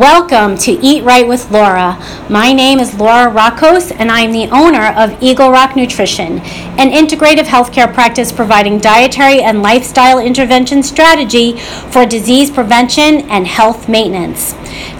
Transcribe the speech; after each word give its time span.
Welcome 0.00 0.56
to 0.60 0.72
Eat 0.72 1.04
Right 1.04 1.28
with 1.28 1.50
Laura. 1.50 2.02
My 2.30 2.54
name 2.54 2.78
is 2.78 2.94
Laura 2.94 3.30
Rockos, 3.30 3.92
and 3.92 4.10
I'm 4.10 4.32
the 4.32 4.48
owner 4.48 4.94
of 4.98 5.22
Eagle 5.22 5.50
Rock 5.50 5.76
Nutrition, 5.76 6.38
an 6.38 6.90
integrative 6.90 7.44
healthcare 7.44 7.92
practice 7.92 8.32
providing 8.32 8.78
dietary 8.78 9.42
and 9.42 9.60
lifestyle 9.60 10.18
intervention 10.18 10.82
strategy 10.82 11.58
for 11.90 12.06
disease 12.06 12.50
prevention 12.50 13.28
and 13.28 13.46
health 13.46 13.90
maintenance. 13.90 14.54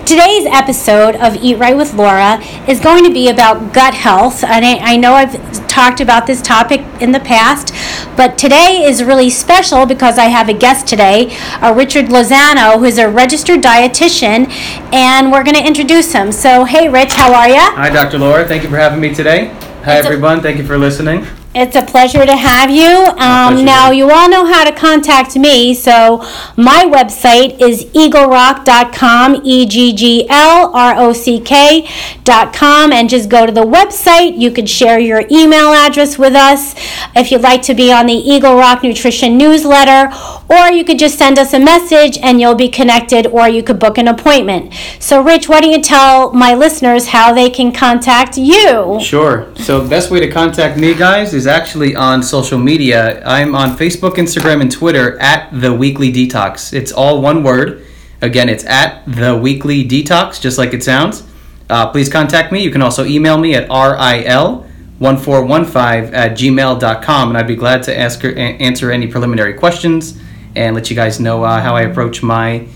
Today's 0.04 0.44
episode 0.44 1.14
of 1.16 1.36
Eat 1.36 1.56
Right 1.56 1.76
with 1.76 1.94
Laura 1.94 2.38
is 2.68 2.78
going 2.78 3.04
to 3.04 3.12
be 3.12 3.30
about 3.30 3.72
gut 3.72 3.94
health. 3.94 4.44
And 4.44 4.66
I, 4.66 4.94
I 4.94 4.96
know 4.96 5.14
I've 5.14 5.66
talked 5.68 6.00
about 6.00 6.26
this 6.26 6.42
topic 6.42 6.80
in 7.00 7.12
the 7.12 7.20
past, 7.20 7.72
but 8.16 8.36
today 8.38 8.84
is 8.84 9.02
really 9.02 9.30
special 9.30 9.86
because 9.86 10.18
I 10.18 10.24
have 10.26 10.48
a 10.48 10.52
guest 10.54 10.86
today, 10.86 11.36
uh, 11.62 11.72
Richard 11.76 12.06
Lozano, 12.06 12.78
who 12.78 12.84
is 12.84 12.98
a 12.98 13.08
registered 13.08 13.62
dietitian, 13.62 14.50
and 14.92 15.32
we're 15.32 15.44
going 15.44 15.56
to 15.56 15.66
introduce 15.66 16.12
him. 16.12 16.32
So, 16.32 16.64
hey, 16.64 16.88
Rich, 16.88 17.12
how 17.12 17.32
are 17.34 17.48
you? 17.48 17.56
Hi, 17.58 17.90
Dr. 17.90 18.18
Laura. 18.18 18.46
Thank 18.46 18.62
you 18.62 18.68
for 18.70 18.76
having 18.76 19.00
me 19.00 19.14
today. 19.14 19.48
Hi, 19.84 19.96
It's 19.98 20.06
a- 20.06 20.10
everyone. 20.10 20.40
Thank 20.42 20.58
you 20.58 20.64
for 20.66 20.76
listening. 20.76 21.26
It's 21.52 21.74
a 21.74 21.82
pleasure 21.82 22.24
to 22.24 22.36
have 22.36 22.70
you. 22.70 22.86
Um, 22.86 23.54
pleasure, 23.54 23.64
now, 23.64 23.90
you 23.90 24.08
all 24.08 24.30
know 24.30 24.46
how 24.46 24.62
to 24.62 24.72
contact 24.72 25.34
me. 25.34 25.74
So, 25.74 26.18
my 26.56 26.84
website 26.84 27.60
is 27.60 27.86
eaglerock.com, 27.86 29.40
E 29.42 29.66
G 29.66 29.92
G 29.92 30.28
L 30.28 30.70
R 30.72 30.94
O 30.96 31.12
C 31.12 31.40
K.com, 31.40 32.92
and 32.92 33.10
just 33.10 33.28
go 33.28 33.46
to 33.46 33.52
the 33.52 33.64
website. 33.64 34.38
You 34.38 34.52
could 34.52 34.68
share 34.68 35.00
your 35.00 35.24
email 35.28 35.72
address 35.72 36.16
with 36.16 36.34
us 36.34 36.76
if 37.16 37.32
you'd 37.32 37.42
like 37.42 37.62
to 37.62 37.74
be 37.74 37.92
on 37.92 38.06
the 38.06 38.14
Eagle 38.14 38.54
Rock 38.54 38.84
Nutrition 38.84 39.36
newsletter, 39.36 40.14
or 40.48 40.70
you 40.70 40.84
could 40.84 41.00
just 41.00 41.18
send 41.18 41.36
us 41.36 41.52
a 41.52 41.58
message 41.58 42.16
and 42.22 42.40
you'll 42.40 42.54
be 42.54 42.68
connected, 42.68 43.26
or 43.26 43.48
you 43.48 43.64
could 43.64 43.80
book 43.80 43.98
an 43.98 44.06
appointment. 44.06 44.72
So, 45.00 45.20
Rich, 45.20 45.48
why 45.48 45.62
don't 45.62 45.72
you 45.72 45.82
tell 45.82 46.32
my 46.32 46.54
listeners 46.54 47.08
how 47.08 47.34
they 47.34 47.50
can 47.50 47.72
contact 47.72 48.36
you? 48.38 49.00
Sure. 49.00 49.52
So, 49.56 49.84
best 49.88 50.12
way 50.12 50.20
to 50.20 50.30
contact 50.30 50.78
me, 50.78 50.94
guys, 50.94 51.34
is 51.34 51.39
actually 51.46 51.96
on 51.96 52.22
social 52.22 52.58
media. 52.58 53.22
I'm 53.24 53.54
on 53.54 53.76
Facebook, 53.76 54.14
Instagram, 54.14 54.60
and 54.60 54.70
Twitter 54.70 55.18
at 55.20 55.48
The 55.52 55.72
Weekly 55.72 56.12
Detox. 56.12 56.72
It's 56.72 56.92
all 56.92 57.20
one 57.20 57.42
word. 57.42 57.84
Again, 58.22 58.48
it's 58.48 58.64
at 58.64 59.04
The 59.06 59.36
Weekly 59.36 59.86
Detox, 59.86 60.40
just 60.40 60.58
like 60.58 60.74
it 60.74 60.82
sounds. 60.82 61.24
Uh, 61.68 61.90
please 61.90 62.08
contact 62.08 62.52
me. 62.52 62.62
You 62.62 62.70
can 62.70 62.82
also 62.82 63.04
email 63.04 63.38
me 63.38 63.54
at 63.54 63.68
RIL1415 63.68 66.12
at 66.12 66.32
gmail.com, 66.32 67.28
and 67.28 67.38
I'd 67.38 67.46
be 67.46 67.56
glad 67.56 67.82
to 67.84 67.98
ask 67.98 68.24
a- 68.24 68.36
answer 68.36 68.90
any 68.90 69.06
preliminary 69.06 69.54
questions 69.54 70.20
and 70.56 70.74
let 70.74 70.90
you 70.90 70.96
guys 70.96 71.20
know 71.20 71.44
uh, 71.44 71.60
how 71.60 71.76
I 71.76 71.82
approach 71.82 72.22
my 72.22 72.66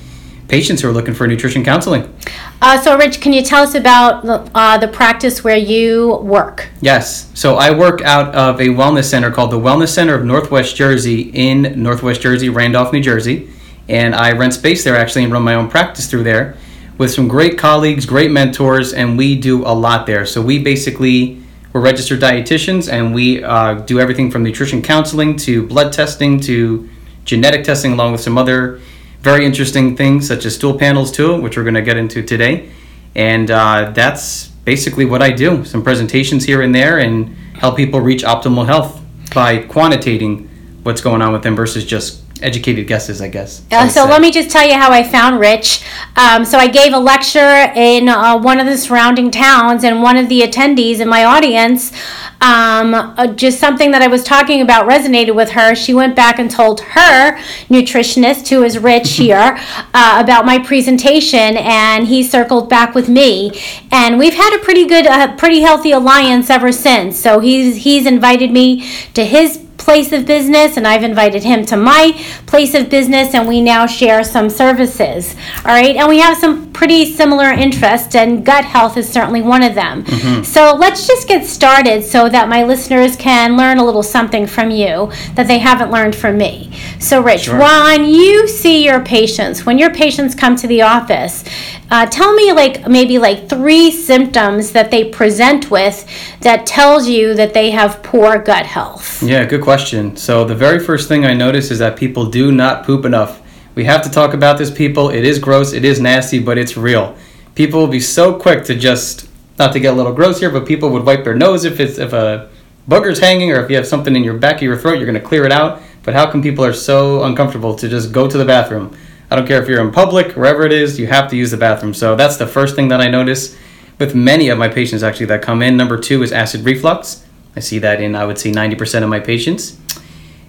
patients 0.48 0.82
who 0.82 0.88
are 0.88 0.92
looking 0.92 1.14
for 1.14 1.26
nutrition 1.26 1.64
counseling. 1.64 2.12
Uh, 2.60 2.80
so, 2.80 2.96
Rich, 2.96 3.20
can 3.20 3.32
you 3.32 3.42
tell 3.42 3.62
us 3.62 3.74
about 3.74 4.24
the, 4.24 4.50
uh, 4.54 4.78
the 4.78 4.88
practice 4.88 5.42
where 5.42 5.56
you 5.56 6.16
work? 6.22 6.68
Yes. 6.80 7.30
So 7.34 7.56
I 7.56 7.70
work 7.70 8.02
out 8.02 8.34
of 8.34 8.60
a 8.60 8.66
wellness 8.66 9.04
center 9.04 9.30
called 9.30 9.50
the 9.50 9.58
Wellness 9.58 9.88
Center 9.88 10.14
of 10.14 10.24
Northwest 10.24 10.76
Jersey 10.76 11.30
in 11.32 11.82
Northwest 11.82 12.20
Jersey, 12.20 12.48
Randolph, 12.48 12.92
New 12.92 13.02
Jersey. 13.02 13.50
And 13.88 14.14
I 14.14 14.32
rent 14.32 14.54
space 14.54 14.84
there 14.84 14.96
actually 14.96 15.24
and 15.24 15.32
run 15.32 15.42
my 15.42 15.54
own 15.54 15.68
practice 15.68 16.10
through 16.10 16.24
there 16.24 16.56
with 16.96 17.10
some 17.10 17.28
great 17.28 17.58
colleagues, 17.58 18.06
great 18.06 18.30
mentors, 18.30 18.92
and 18.92 19.18
we 19.18 19.38
do 19.38 19.64
a 19.66 19.74
lot 19.74 20.06
there. 20.06 20.24
So 20.24 20.40
we 20.40 20.62
basically, 20.62 21.42
we're 21.72 21.80
registered 21.80 22.20
dietitians 22.20 22.90
and 22.90 23.14
we 23.14 23.42
uh, 23.42 23.74
do 23.74 23.98
everything 23.98 24.30
from 24.30 24.42
nutrition 24.42 24.80
counseling 24.80 25.36
to 25.38 25.66
blood 25.66 25.92
testing 25.92 26.38
to 26.40 26.88
genetic 27.24 27.64
testing, 27.64 27.92
along 27.92 28.12
with 28.12 28.20
some 28.20 28.38
other 28.38 28.80
very 29.25 29.46
interesting 29.46 29.96
things 29.96 30.29
such 30.29 30.45
as 30.45 30.55
stool 30.55 30.79
panels 30.79 31.11
too, 31.11 31.40
which 31.40 31.57
we're 31.57 31.62
going 31.62 31.74
to 31.74 31.83
get 31.83 31.96
into 31.96 32.23
today. 32.23 32.70
And 33.14 33.51
uh, 33.51 33.90
that's 33.92 34.48
basically 34.48 35.07
what 35.07 35.23
I 35.23 35.30
do. 35.30 35.64
Some 35.64 35.83
presentations 35.83 36.45
here 36.45 36.61
and 36.61 36.74
there, 36.74 36.98
and 36.98 37.34
help 37.57 37.77
people 37.77 38.01
reach 38.01 38.23
optimal 38.23 38.67
health 38.67 39.01
by 39.34 39.58
quantitating 39.58 40.51
what's 40.83 41.01
going 41.01 41.23
on 41.23 41.33
with 41.33 41.42
them 41.42 41.57
versus 41.57 41.86
just 41.86 42.23
educated 42.44 42.86
guesses, 42.86 43.20
I 43.20 43.28
guess. 43.28 43.62
Uh, 43.72 43.80
would 43.82 43.90
so 43.90 44.05
say. 44.05 44.10
let 44.10 44.20
me 44.20 44.30
just 44.30 44.50
tell 44.50 44.66
you 44.66 44.74
how 44.74 44.92
I 44.92 45.02
found 45.02 45.40
Rich. 45.40 45.82
Um, 46.16 46.44
so 46.44 46.58
I 46.58 46.68
gave 46.68 46.92
a 46.92 46.98
lecture 46.98 47.72
in 47.74 48.08
uh, 48.08 48.38
one 48.38 48.60
of 48.60 48.66
the 48.66 48.77
surrounding 48.77 49.30
towns, 49.30 49.82
and 49.82 50.02
one 50.02 50.16
of 50.16 50.28
the 50.28 50.42
attendees 50.42 51.00
in 51.00 51.08
my 51.08 51.24
audience, 51.24 51.92
um, 52.40 52.94
uh, 52.94 53.27
just 53.28 53.58
something 53.58 53.90
that 53.92 54.02
I 54.02 54.06
was 54.06 54.22
talking 54.22 54.60
about 54.60 54.86
resonated 54.86 55.34
with 55.34 55.50
her. 55.52 55.74
She 55.74 55.94
went 55.94 56.14
back 56.14 56.38
and 56.38 56.50
told 56.50 56.80
her 56.80 57.36
nutritionist, 57.68 58.48
who 58.48 58.62
is 58.62 58.78
Rich 58.78 59.10
here, 59.16 59.58
uh, 59.94 60.20
about 60.22 60.44
my 60.44 60.58
presentation, 60.58 61.56
and 61.56 62.06
he 62.06 62.22
circled 62.22 62.68
back 62.68 62.94
with 62.94 63.08
me, 63.08 63.58
and 63.90 64.18
we've 64.18 64.34
had 64.34 64.54
a 64.54 64.62
pretty 64.62 64.86
good, 64.86 65.06
uh, 65.06 65.34
pretty 65.36 65.60
healthy 65.60 65.92
alliance 65.92 66.50
ever 66.50 66.70
since. 66.70 67.18
So 67.18 67.40
he's 67.40 67.77
he's 67.77 68.06
invited 68.06 68.50
me 68.50 68.86
to 69.14 69.24
his 69.24 69.64
place 69.77 70.12
of 70.12 70.24
business 70.27 70.77
and 70.77 70.86
I've 70.86 71.02
invited 71.02 71.42
him 71.45 71.64
to 71.67 71.77
my 71.77 72.12
place 72.46 72.74
of 72.74 72.89
business 72.89 73.35
and 73.35 73.46
we 73.46 73.61
now 73.61 73.86
share 73.86 74.24
some 74.24 74.48
services. 74.48 75.35
All 75.58 75.73
right. 75.73 75.96
And 75.96 76.08
we 76.08 76.18
have 76.18 76.39
some 76.39 76.73
pretty 76.73 77.05
similar 77.12 77.51
interests 77.51 78.14
and 78.14 78.45
gut 78.45 78.64
health 78.64 78.96
is 78.96 79.08
certainly 79.08 79.42
one 79.42 79.63
of 79.63 79.74
them. 79.74 80.05
Mm-hmm. 80.05 80.42
So 80.42 80.74
let's 80.74 81.07
just 81.07 81.29
get 81.29 81.46
started 81.46 82.02
so 82.02 82.29
that 82.29 82.48
my 82.48 82.64
listeners 82.64 83.17
can 83.17 83.57
learn 83.57 83.79
a 83.79 83.84
little 83.84 84.02
something 84.02 84.46
from 84.46 84.70
you 84.70 85.11
that 85.34 85.46
they 85.48 85.58
haven't 85.58 85.90
learned 85.90 86.14
from 86.14 86.36
me. 86.39 86.73
So 86.98 87.20
Rich, 87.20 87.42
Sure. 87.45 87.58
when 87.58 88.07
you 88.07 88.48
see 88.48 88.84
your 88.84 89.01
patients, 89.05 89.67
when 89.67 89.79
your 89.79 89.92
patients 89.92 90.34
come 90.34 90.57
to 90.57 90.67
the 90.67 90.83
office, 90.83 91.45
uh, 91.90 92.06
tell 92.06 92.33
me 92.34 92.52
like 92.52 92.89
maybe 92.89 93.18
like 93.18 93.48
three 93.48 93.90
symptoms 93.90 94.72
that 94.72 94.90
they 94.90 95.11
present 95.11 95.70
with 95.70 96.06
that 96.40 96.67
tells 96.67 97.08
you 97.08 97.34
that 97.34 97.55
they 97.55 97.70
have 97.70 98.02
poor 98.02 98.39
gut 98.39 98.67
health. 98.67 99.22
Yeah, 99.22 99.45
good 99.45 99.62
question. 99.62 100.17
So 100.17 100.45
the 100.45 100.55
very 100.55 100.80
first 100.80 101.08
thing 101.08 101.24
I 101.24 101.34
notice 101.34 101.70
is 101.70 101.78
that 101.80 101.96
people 101.96 102.27
do 102.27 102.50
not 102.50 102.84
poop 102.84 103.05
enough. 103.05 103.42
We 103.74 103.84
have 103.84 104.02
to 104.02 104.11
talk 104.11 104.34
about 104.34 104.58
this, 104.58 104.70
people. 104.70 105.11
It 105.11 105.24
is 105.24 105.39
gross, 105.39 105.72
it 105.72 105.84
is 105.84 106.00
nasty, 106.00 106.39
but 106.39 106.58
it's 106.58 106.77
real. 106.77 107.17
People 107.55 107.80
will 107.80 107.89
be 107.89 108.01
so 108.01 108.39
quick 108.39 108.64
to 108.64 108.74
just 108.74 109.28
not 109.58 109.72
to 109.72 109.80
get 109.80 109.92
a 109.92 109.96
little 109.96 110.12
gross 110.12 110.40
here, 110.40 110.51
but 110.51 110.66
people 110.66 110.90
would 110.90 111.05
wipe 111.05 111.24
their 111.24 111.34
nose 111.34 111.64
if 111.64 111.80
it's 111.80 111.98
if 111.98 112.12
a 112.12 112.48
booger's 112.89 113.20
hanging 113.20 113.52
or 113.52 113.62
if 113.62 113.70
you 113.70 113.77
have 113.77 113.86
something 113.86 114.14
in 114.16 114.24
your 114.24 114.36
back 114.36 114.56
of 114.56 114.62
your 114.62 114.77
throat, 114.77 114.95
you're 114.95 115.06
going 115.06 115.14
to 115.14 115.20
clear 115.20 115.45
it 115.45 115.52
out. 115.52 115.80
But 116.02 116.14
how 116.14 116.30
come 116.30 116.42
people 116.42 116.64
are 116.64 116.72
so 116.72 117.24
uncomfortable 117.24 117.74
to 117.77 117.89
just 117.89 118.12
go 118.12 118.28
to 118.28 118.36
the 118.36 118.45
bathroom? 118.45 118.96
I 119.34 119.36
don't 119.39 119.48
care 119.48 119.61
if 119.61 119.68
you're 119.68 119.80
in 119.80 119.90
public, 119.90 120.36
wherever 120.36 120.64
it 120.64 120.70
is, 120.70 120.96
you 120.96 121.08
have 121.08 121.28
to 121.30 121.36
use 121.36 121.50
the 121.50 121.56
bathroom. 121.56 121.92
So 121.92 122.14
that's 122.14 122.36
the 122.36 122.46
first 122.46 122.77
thing 122.77 122.86
that 122.86 123.00
I 123.00 123.08
notice 123.08 123.56
with 123.98 124.14
many 124.14 124.48
of 124.48 124.58
my 124.58 124.68
patients 124.68 125.02
actually 125.02 125.27
that 125.27 125.42
come 125.42 125.61
in. 125.61 125.77
Number 125.77 125.98
two 125.98 126.22
is 126.22 126.30
acid 126.30 126.64
reflux. 126.64 127.27
I 127.56 127.58
see 127.58 127.80
that 127.80 128.00
in, 128.00 128.14
I 128.14 128.26
would 128.26 128.38
say, 128.38 128.52
90% 128.52 129.02
of 129.02 129.08
my 129.08 129.19
patients. 129.19 129.76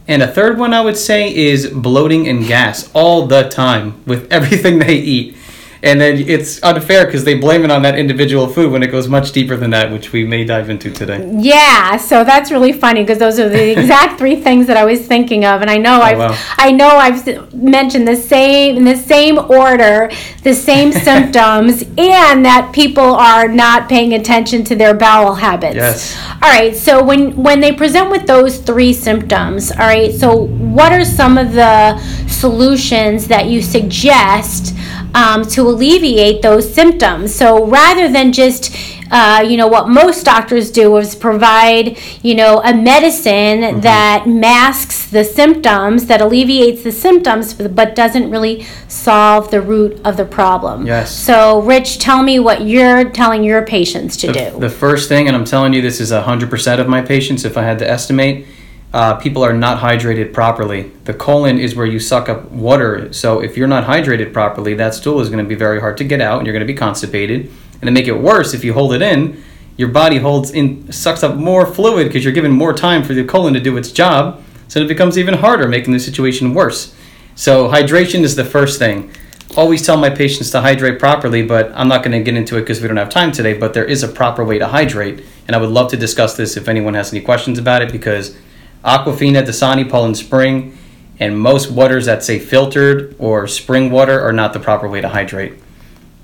And 0.08 0.22
a 0.22 0.28
third 0.28 0.60
one 0.60 0.72
I 0.72 0.82
would 0.82 0.98
say 0.98 1.36
is 1.36 1.68
bloating 1.68 2.28
and 2.28 2.46
gas 2.46 2.92
all 2.94 3.26
the 3.26 3.50
time 3.50 4.04
with 4.06 4.32
everything 4.32 4.78
they 4.78 4.98
eat. 4.98 5.36
And 5.84 6.02
then 6.02 6.18
it's 6.18 6.62
unfair 6.64 7.06
because 7.06 7.24
they 7.24 7.36
blame 7.36 7.64
it 7.64 7.72
on 7.72 7.84
that 7.84 7.98
individual 7.98 8.48
food 8.48 8.72
when 8.72 8.82
it 8.82 8.88
goes 8.88 9.08
much 9.08 9.32
deeper 9.32 9.56
than 9.56 9.70
that, 9.72 9.92
which 9.92 10.12
we 10.12 10.26
may 10.26 10.44
dive 10.44 10.70
into 10.70 10.92
today. 10.92 11.30
Yeah, 11.38 11.98
so 11.98 12.24
that's 12.24 12.50
really 12.52 12.74
funny 12.74 13.02
because 13.04 13.20
those 13.20 13.40
are 13.40 13.50
the 13.50 13.72
exact 13.80 14.18
three 14.18 14.36
things 14.36 14.66
that 14.68 14.78
I 14.78 14.86
was 14.86 15.06
thinking 15.06 15.46
of, 15.46 15.62
and 15.62 15.70
I 15.70 15.78
know 15.78 16.02
I've 16.02 16.16
Oh, 16.16 16.30
wow. 16.30 16.38
I 16.58 16.72
know 16.72 16.88
I've 16.88 17.54
mentioned 17.54 18.08
the 18.08 18.16
same 18.16 18.78
in 18.78 18.86
the 18.86 18.96
same 18.96 19.38
order, 19.38 20.10
the 20.44 20.54
same 20.54 20.92
symptoms, 21.08 21.84
and 21.98 22.46
that 22.46 22.72
people 22.74 23.04
are 23.04 23.48
not 23.48 23.90
paying 23.90 24.14
attention 24.14 24.64
to 24.66 24.76
their 24.76 24.94
bowel 24.94 25.36
habits. 25.36 25.76
Yes. 25.76 26.18
All 26.42 26.50
right. 26.50 26.76
So 26.76 27.04
when 27.04 27.36
when 27.36 27.60
they 27.60 27.72
present 27.72 28.10
with 28.10 28.26
those 28.28 28.60
three 28.60 28.94
symptoms, 28.94 29.72
all 29.72 29.78
right. 29.80 30.14
So 30.14 30.48
what 30.48 30.92
are 30.92 31.06
some 31.06 31.38
of 31.38 31.54
the 31.54 31.98
solutions 32.28 33.28
that 33.28 33.46
you 33.48 33.62
suggest 33.62 34.76
um, 35.14 35.44
to 35.46 35.65
alleviate 35.68 36.42
those 36.42 36.72
symptoms? 36.74 37.34
So 37.34 37.66
rather 37.66 38.10
than 38.12 38.32
just 38.34 38.76
uh, 39.12 39.44
you 39.48 39.56
know 39.56 39.68
what 39.68 39.88
most 39.88 40.26
doctors 40.26 40.72
do 40.72 40.98
is 40.98 41.14
provide 41.16 41.96
you 42.24 42.34
know 42.34 42.60
a 42.64 42.74
medicine 42.74 43.80
that 43.82 44.26
masks 44.28 45.06
the 45.12 45.24
symptoms 45.24 46.08
that 46.08 46.22
alleviates 46.22 46.84
the 46.84 46.92
symptoms 46.92 47.54
but 47.54 47.96
doesn't 47.96 48.32
really 48.32 48.66
solve 48.88 49.52
the 49.52 49.62
root 49.62 50.00
of 50.04 50.18
the 50.18 50.26
problem 50.26 50.88
Yes. 50.88 51.16
so 51.16 51.62
rich 51.62 52.00
tell 52.00 52.24
me 52.24 52.40
what 52.40 52.66
you're 52.66 53.08
telling 53.12 53.44
your 53.44 53.64
patients 53.64 54.18
to 54.18 54.28
The, 54.28 54.34
do 54.52 54.60
the 54.60 54.70
first 54.72 55.08
thing, 55.08 55.28
and 55.28 55.36
I'm 55.38 55.46
telling 55.46 55.74
you, 55.74 55.82
this 55.82 56.00
is 56.02 56.12
100% 56.12 56.80
of 56.80 56.88
my 56.88 57.02
patients, 57.02 57.46
if 57.46 57.58
I 57.58 57.62
had 57.64 57.78
to 57.80 57.90
estimate, 57.90 58.48
uh, 58.96 59.14
people 59.16 59.44
are 59.44 59.52
not 59.52 59.80
hydrated 59.80 60.32
properly. 60.32 60.84
The 61.04 61.14
colon 61.14 61.60
is 61.60 61.76
where 61.76 61.86
you 61.86 62.00
suck 62.00 62.30
up 62.30 62.50
water. 62.50 63.12
So 63.12 63.42
if 63.42 63.58
you're 63.58 63.68
not 63.68 63.84
hydrated 63.84 64.32
properly, 64.32 64.74
that 64.76 64.94
stool 64.94 65.20
is 65.20 65.28
going 65.28 65.44
to 65.44 65.48
be 65.48 65.54
very 65.54 65.82
hard 65.82 65.98
to 65.98 66.06
get 66.06 66.22
out, 66.22 66.38
and 66.38 66.48
you're 66.48 66.54
going 66.54 66.66
to 66.66 66.74
be 66.74 66.78
constipated. 66.78 67.52
And 67.74 67.82
to 67.82 67.92
make 67.92 68.08
it 68.08 68.18
worse, 68.18 68.54
if 68.54 68.64
you 68.64 68.72
hold 68.72 68.94
it 68.94 69.02
in, 69.02 69.44
your 69.76 69.90
body 69.90 70.20
holds 70.20 70.52
in 70.52 70.90
sucks 70.94 71.24
up 71.24 71.36
more 71.36 71.66
fluid 71.66 72.08
because 72.08 72.24
you're 72.24 72.32
given 72.32 72.54
more 72.54 72.72
time 72.72 73.04
for 73.04 73.14
the 73.14 73.26
colon 73.26 73.54
to 73.54 73.60
do 73.60 73.76
its 73.76 73.92
job. 73.92 74.42
So 74.70 74.80
it 74.80 74.88
becomes 74.88 75.18
even 75.18 75.34
harder, 75.34 75.68
making 75.68 75.92
the 75.92 76.00
situation 76.00 76.54
worse. 76.54 76.96
So 77.36 77.68
hydration 77.68 78.22
is 78.22 78.38
the 78.38 78.46
first 78.46 78.80
thing. 78.80 79.12
always 79.58 79.86
tell 79.86 79.98
my 79.98 80.10
patients 80.10 80.52
to 80.52 80.62
hydrate 80.62 81.00
properly, 81.00 81.46
but 81.46 81.70
I'm 81.76 81.90
not 81.90 82.02
going 82.02 82.18
to 82.18 82.24
get 82.24 82.38
into 82.38 82.56
it 82.56 82.62
because 82.62 82.80
we 82.82 82.88
don't 82.88 82.96
have 82.96 83.10
time 83.10 83.34
today. 83.34 83.58
But 83.58 83.74
there 83.74 83.84
is 83.84 84.04
a 84.04 84.08
proper 84.08 84.46
way 84.46 84.58
to 84.58 84.68
hydrate, 84.68 85.22
and 85.48 85.54
I 85.54 85.60
would 85.60 85.70
love 85.70 85.92
to 85.92 85.98
discuss 85.98 86.38
this 86.38 86.56
if 86.56 86.70
anyone 86.70 86.94
has 86.94 87.12
any 87.12 87.22
questions 87.22 87.60
about 87.60 87.82
it 87.82 87.92
because 87.92 88.38
Aquafina, 88.86 89.44
Dasani, 89.44 89.90
Poland 89.90 90.16
Spring, 90.16 90.78
and 91.20 91.40
most 91.40 91.72
waters 91.72 92.06
that 92.06 92.24
say 92.24 92.38
filtered 92.40 93.16
or 93.18 93.48
spring 93.48 93.90
water 93.90 94.22
are 94.22 94.34
not 94.34 94.54
the 94.54 94.60
proper 94.60 94.88
way 94.88 95.02
to 95.02 95.10
hydrate, 95.10 95.54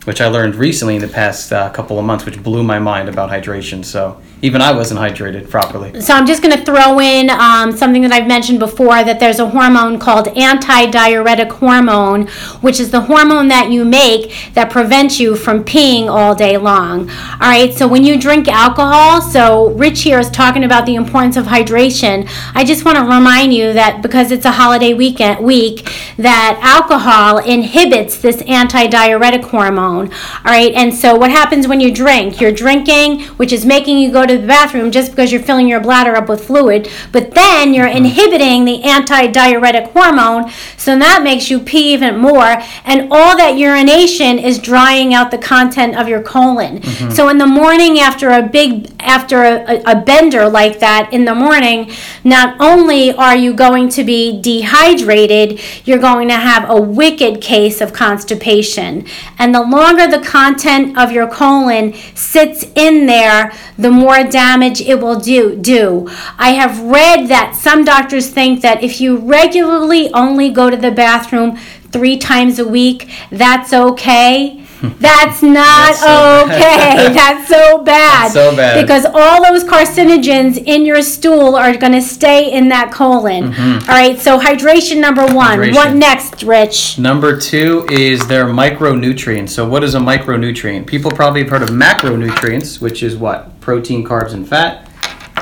which 0.04 0.22
I 0.22 0.28
learned 0.28 0.56
recently 0.56 0.96
in 0.96 1.02
the 1.02 1.08
past 1.08 1.52
uh, 1.52 1.70
couple 1.72 1.98
of 1.98 2.06
months, 2.06 2.26
which 2.26 2.42
blew 2.44 2.64
my 2.64 2.78
mind 2.78 3.10
about 3.10 3.30
hydration. 3.30 3.84
So 3.84 4.22
even 4.42 4.62
I 4.62 4.72
wasn't 4.72 5.00
hydrated 5.00 5.50
properly. 5.50 6.02
So 6.02 6.14
I'm 6.14 6.26
just 6.26 6.42
going 6.42 6.58
to 6.58 6.66
throw 6.66 7.00
in 7.00 7.30
um, 7.30 7.72
something 7.72 8.02
that 8.02 8.12
I've 8.12 8.28
mentioned 8.28 8.60
before 8.60 9.04
that 9.04 9.20
there's 9.20 9.40
a 9.40 9.48
hormone 9.48 10.00
called 10.00 10.30
anti-diuretic 10.30 11.52
hormone, 11.52 12.28
which 12.62 12.80
is 12.80 12.90
the 12.90 13.02
hormone 13.02 13.50
that 13.50 13.70
you 13.70 13.86
make 13.86 14.34
that 14.54 14.72
prevents 14.72 15.20
you 15.20 15.36
from 15.36 15.64
peeing 15.64 16.08
all 16.08 16.34
day 16.34 16.58
long. 16.58 17.10
All 17.10 17.50
right. 17.50 17.72
So 17.74 17.88
when 17.88 18.04
you 18.04 18.20
drink 18.20 18.48
alcohol, 18.48 19.22
so 19.22 19.70
Rich 19.72 20.02
here 20.02 20.20
is 20.20 20.30
talking 20.32 20.64
about 20.64 20.88
the 20.88 20.96
importance 20.96 21.38
of 21.38 21.46
hydration. 21.46 22.28
I 22.56 22.64
just 22.64 22.84
want 22.84 22.98
to 22.98 23.04
remind 23.04 23.54
you 23.54 23.74
that 23.74 24.02
because 24.02 24.32
it's 24.32 24.46
a 24.46 24.52
holiday 24.52 24.94
weekend 24.94 25.46
week, 25.46 25.88
that 26.18 26.60
alcohol 26.64 27.38
inhibits 27.38 28.18
this 28.18 28.42
anti-diuretic 28.48 29.44
hormone. 29.46 30.12
All 30.12 30.52
right. 30.52 30.74
And 30.74 30.94
so 30.94 31.16
what 31.16 31.30
happens 31.30 31.68
when 31.68 31.80
you 31.80 31.94
drink? 31.94 32.42
You're 32.42 32.52
drinking, 32.52 33.22
which 33.38 33.52
is 33.52 33.66
making 33.66 34.00
you 34.00 34.12
go 34.12 34.26
to 34.26 34.31
the 34.38 34.48
bathroom 34.48 34.92
just 34.92 35.12
because 35.12 35.32
you're 35.32 35.42
filling 35.42 35.68
your 35.68 35.80
bladder 35.80 36.16
up 36.16 36.30
with 36.30 36.46
fluid, 36.46 36.90
but 37.12 37.32
then 37.32 37.74
you're 37.74 37.88
mm-hmm. 37.88 38.06
inhibiting 38.06 38.66
the 38.66 38.84
anti 38.84 39.28
diuretic 39.28 39.92
hormone, 39.92 40.50
so 40.78 40.98
that 40.98 41.24
makes 41.24 41.50
you 41.50 41.60
pee 41.60 41.94
even 41.94 42.18
more, 42.18 42.58
and 42.86 43.08
all 43.12 43.38
that 43.38 43.58
urination 43.58 44.40
is 44.40 44.60
drying 44.60 45.14
out 45.14 45.32
the 45.32 45.38
content 45.38 45.98
of 45.98 46.08
your 46.08 46.22
colon. 46.22 46.80
Mm-hmm. 46.80 47.12
So 47.12 47.30
in 47.30 47.38
the 47.38 47.48
morning, 47.48 48.00
after 48.00 48.30
a 48.30 48.42
big, 48.42 48.92
after 49.00 49.44
a, 49.44 49.82
a 49.86 50.02
bender 50.02 50.48
like 50.50 50.80
that 50.80 51.10
in 51.12 51.26
the 51.26 51.36
morning, 51.36 51.92
not 52.24 52.56
only 52.60 53.12
are 53.14 53.36
you 53.36 53.54
going 53.54 53.90
to 53.90 54.04
be 54.04 54.42
dehydrated, 54.42 55.60
you're 55.86 56.00
going 56.00 56.28
to 56.30 56.36
have 56.36 56.70
a 56.70 56.80
wicked 56.80 57.42
case 57.42 57.82
of 57.82 57.94
constipation. 57.94 59.06
And 59.38 59.54
the 59.54 59.62
longer 59.62 60.08
the 60.08 60.20
content 60.20 60.98
of 60.98 61.12
your 61.12 61.28
colon 61.28 61.94
sits 62.16 62.66
in 62.76 63.06
there, 63.06 63.54
the 63.78 63.92
more 63.92 64.21
more 64.22 64.32
damage 64.32 64.82
it 64.82 65.00
will 65.00 65.20
do. 65.20 65.56
Do 65.56 66.10
I 66.38 66.52
have 66.52 66.80
read 66.82 67.28
that 67.28 67.56
some 67.56 67.84
doctors 67.84 68.30
think 68.30 68.62
that 68.62 68.84
if 68.84 69.02
you 69.02 69.18
regularly 69.18 70.12
only 70.14 70.50
go 70.50 70.70
to 70.70 70.78
the 70.78 70.92
bathroom 70.92 71.58
three 71.92 72.18
times 72.18 72.60
a 72.60 72.68
week, 72.68 73.10
that's 73.32 73.74
okay. 73.74 74.61
That's 74.82 75.44
not 75.44 75.94
That's 75.94 76.00
so 76.00 76.44
okay. 76.46 77.14
That's 77.14 77.48
so 77.48 77.84
bad. 77.84 78.24
That's 78.24 78.34
so 78.34 78.56
bad. 78.56 78.82
Because 78.82 79.06
all 79.06 79.44
those 79.44 79.64
carcinogens 79.64 80.58
in 80.58 80.86
your 80.86 81.02
stool 81.02 81.56
are 81.56 81.76
going 81.78 81.94
to 81.94 82.02
stay 82.02 82.52
in 82.52 82.70
that 82.70 82.92
colon. 82.92 83.52
Mm-hmm. 83.52 83.90
All 83.90 83.96
right. 83.96 84.20
So 84.20 84.40
hydration 84.40 85.00
number 85.00 85.26
one. 85.26 85.60
Hydration. 85.60 85.76
What 85.76 85.96
next, 85.96 86.44
Rich? 86.44 86.98
Number 86.98 87.40
two 87.40 87.86
is 87.90 88.28
their 88.28 88.46
micronutrients. 88.46 89.50
So 89.50 89.68
what 89.68 89.84
is 89.84 89.96
a 89.96 90.00
micronutrient? 90.00 90.88
People 90.88 91.12
probably 91.12 91.42
have 91.42 91.50
heard 91.50 91.64
of 91.64 91.70
macronutrients, 91.70 92.82
which 92.82 93.04
is 93.04 93.16
what 93.16 93.60
protein, 93.62 94.04
carbs, 94.04 94.34
and 94.34 94.48
fat. 94.48 94.88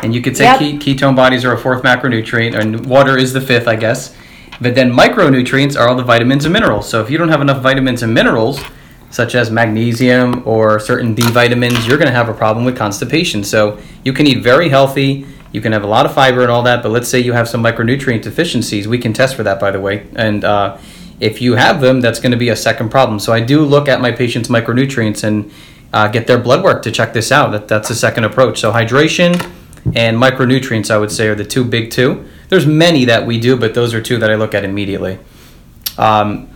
And 0.04 0.14
you 0.14 0.22
could 0.22 0.38
say 0.38 0.46
yep. 0.46 0.60
ketone 0.60 1.16
bodies 1.16 1.44
are 1.44 1.54
a 1.54 1.58
fourth 1.58 1.84
macronutrient, 1.84 2.58
and 2.58 2.86
water 2.86 3.18
is 3.18 3.34
the 3.34 3.42
fifth, 3.42 3.68
I 3.68 3.76
guess. 3.76 4.16
But 4.62 4.76
then 4.76 4.92
micronutrients 4.92 5.80
are 5.80 5.88
all 5.88 5.96
the 5.96 6.04
vitamins 6.04 6.46
and 6.46 6.54
minerals. 6.54 6.90
So 6.90 7.02
if 7.02 7.10
you 7.10 7.18
don't 7.18 7.30
have 7.30 7.42
enough 7.42 7.62
vitamins 7.62 8.04
and 8.04 8.14
minerals, 8.14 8.62
such 9.12 9.36
as 9.36 9.50
magnesium 9.50 10.44
or 10.46 10.80
certain 10.80 11.14
B 11.14 11.24
vitamins, 11.24 11.88
you're 11.88 11.98
going 11.98 12.08
to 12.08 12.14
have 12.14 12.30
a 12.30 12.34
problem 12.34 12.66
with 12.66 12.78
constipation. 12.78 13.44
So 13.44 13.80
you 14.04 14.14
can 14.14 14.28
eat 14.28 14.44
very 14.44 14.70
healthy, 14.70 15.26
you 15.52 15.62
can 15.62 15.72
have 15.72 15.84
a 15.84 15.88
lot 15.88 16.06
of 16.06 16.14
fiber 16.14 16.42
and 16.42 16.52
all 16.52 16.64
that, 16.64 16.84
but 16.84 16.90
let's 16.90 17.10
say 17.10 17.20
you 17.20 17.34
have 17.34 17.50
some 17.50 17.64
micronutrient 17.64 18.22
deficiencies. 18.22 18.88
We 18.88 19.00
can 19.00 19.14
test 19.14 19.36
for 19.36 19.44
that, 19.44 19.60
by 19.60 19.72
the 19.72 19.80
way. 19.80 20.08
And 20.16 20.44
uh, 20.44 20.78
if 21.20 21.42
you 21.42 21.56
have 21.56 21.82
them, 21.82 22.02
that's 22.02 22.20
going 22.20 22.32
to 22.32 22.38
be 22.38 22.50
a 22.50 22.56
second 22.56 22.90
problem. 22.90 23.20
So 23.20 23.34
I 23.34 23.40
do 23.40 23.66
look 23.66 23.88
at 23.88 24.00
my 24.00 24.12
patients' 24.12 24.48
micronutrients 24.48 25.24
and 25.24 25.52
uh, 25.92 26.08
get 26.08 26.28
their 26.28 26.38
blood 26.38 26.64
work 26.64 26.84
to 26.84 26.92
check 26.92 27.14
this 27.14 27.32
out. 27.32 27.52
That, 27.52 27.68
that's 27.68 27.90
the 27.90 27.96
second 27.96 28.26
approach. 28.26 28.60
So 28.60 28.72
hydration 28.72 29.34
and 29.96 30.18
micronutrients, 30.18 30.92
I 30.92 30.98
would 30.98 31.12
say, 31.12 31.28
are 31.28 31.36
the 31.36 31.46
two 31.46 31.64
big 31.64 31.90
two. 31.90 32.28
There's 32.50 32.68
many 32.68 33.06
that 33.06 33.26
we 33.26 33.40
do, 33.40 33.58
but 33.58 33.74
those 33.74 33.94
are 33.94 34.02
two 34.02 34.20
that 34.20 34.30
I 34.30 34.36
look 34.36 34.54
at 34.54 34.64
immediately. 34.64 35.18
Um, 35.98 36.48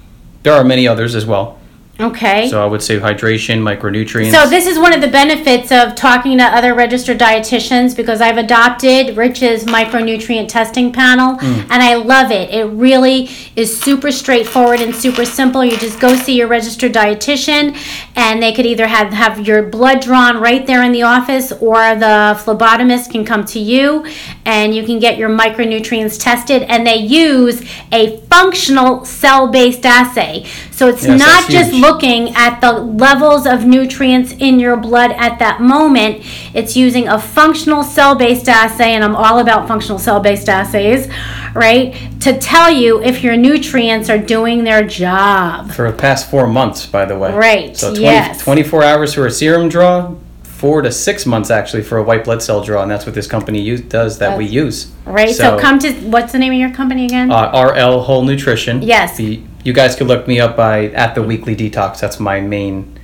there 0.44 0.54
are 0.54 0.64
many 0.64 0.88
others 0.88 1.16
as 1.16 1.26
well. 1.26 1.60
Okay. 2.00 2.50
So 2.50 2.64
I 2.64 2.66
would 2.66 2.82
say 2.82 2.98
hydration, 2.98 3.60
micronutrients. 3.60 4.32
So 4.32 4.50
this 4.50 4.66
is 4.66 4.80
one 4.80 4.94
of 4.94 5.02
the 5.02 5.08
benefits 5.08 5.72
of 5.72 5.94
talking 5.94 6.40
to 6.40 6.44
other 6.44 6.74
registered 6.74 7.20
dietitians 7.20 7.96
because 7.96 8.20
I've 8.20 8.38
adopted 8.38 9.16
Rich's 9.16 9.66
micronutrient 9.66 10.48
testing 10.48 10.92
panel 10.92 11.38
mm. 11.38 11.62
and 11.70 11.84
I 11.84 11.94
love 11.96 12.32
it. 12.32 12.50
It 12.50 12.66
really 12.66 13.30
is 13.56 13.80
super 13.80 14.12
straightforward 14.12 14.82
and 14.82 14.96
super 14.96 15.24
simple. 15.24 15.64
You 15.64 15.78
just 15.78 16.00
go 16.00 16.16
see 16.16 16.36
your 16.36 16.48
registered 16.48 16.94
dietitian 16.94 17.78
and 18.16 18.42
they 18.42 18.54
could 18.54 18.66
either 18.66 18.88
have, 18.88 19.14
have 19.14 19.48
your 19.48 19.62
blood 19.62 20.02
drawn 20.02 20.38
right 20.38 20.66
there 20.66 20.82
in 20.82 20.94
the 20.94 21.04
office 21.04 21.52
or 21.52 21.96
the 21.96 22.36
phlebotomist 22.44 23.12
can 23.12 23.24
come 23.24 23.46
to 23.46 23.60
you 23.60 24.04
and 24.46 24.76
you 24.76 24.84
can 24.84 25.00
get 25.00 25.18
your 25.18 25.30
micronutrients 25.30 26.22
tested 26.22 26.64
and 26.64 26.86
they 26.86 26.98
use 26.98 27.62
a 27.92 28.18
functional 28.28 29.06
cell-based 29.06 29.86
assay. 29.86 30.46
So 30.72 30.88
it's 30.88 31.06
yes, 31.06 31.20
not 31.20 31.50
just 31.50 31.72
looking 31.72 32.36
at 32.36 32.60
the 32.60 32.74
levels 32.74 33.46
of 33.46 33.66
nutrients 33.66 34.34
in 34.34 34.60
your 34.60 34.76
blood 34.76 35.12
at 35.12 35.40
that 35.40 35.62
moment. 35.62 36.26
It's 36.54 36.76
using 36.76 37.08
a 37.08 37.20
functional 37.20 37.84
cell 37.84 38.16
based 38.16 38.50
assay, 38.50 38.94
and 38.94 39.04
I'm 39.04 39.16
all 39.16 39.40
about 39.40 39.68
functional 39.68 40.00
cell 40.00 40.20
based 40.20 40.50
assays, 40.50 41.08
right? 41.54 41.96
To 42.22 42.38
tell 42.38 42.72
you 42.72 43.02
if 43.04 43.24
your 43.24 43.38
nutrients 43.38 44.10
are 44.10 44.18
doing 44.18 44.64
their 44.64 44.86
job. 44.86 45.72
For 45.72 45.90
the 45.92 45.98
past 45.98 46.30
four 46.30 46.48
months, 46.48 46.86
by 46.86 47.06
the 47.06 47.18
way. 47.18 47.34
Right. 47.34 47.78
So 47.78 47.90
20, 47.92 48.02
yes. 48.02 48.42
24 48.42 48.84
hours 48.84 49.14
for 49.14 49.26
a 49.26 49.32
serum 49.32 49.70
draw, 49.70 50.16
four 50.64 50.82
to 50.82 50.90
six 50.94 51.26
months 51.26 51.52
actually 51.52 51.84
for 51.84 51.98
a 51.98 52.04
white 52.04 52.24
blood 52.24 52.42
cell 52.42 52.64
draw, 52.64 52.82
and 52.82 52.90
that's 52.90 53.06
what 53.06 53.14
this 53.14 53.28
company 53.28 53.60
use, 53.60 53.82
does 53.82 54.20
that 54.20 54.38
we 54.38 54.46
use. 54.46 54.90
Right. 55.04 55.36
So, 55.36 55.58
so, 55.58 55.60
come 55.60 55.78
to 55.80 55.92
what's 56.10 56.32
the 56.32 56.40
name 56.40 56.54
of 56.54 56.58
your 56.58 56.72
company 56.72 57.04
again? 57.04 57.34
Uh, 57.34 57.52
RL 57.76 58.00
Whole 58.00 58.24
Nutrition. 58.24 58.82
Yes. 58.82 59.18
The 59.18 59.44
you 59.66 59.74
guys 59.74 59.94
could 59.98 60.08
look 60.08 60.26
me 60.26 60.40
up 60.40 60.56
by 60.56 60.86
at 60.92 61.16
the 61.16 61.22
weekly 61.22 61.54
detox. 61.54 62.00
That's 62.00 62.18
my 62.18 62.40
main 62.40 62.98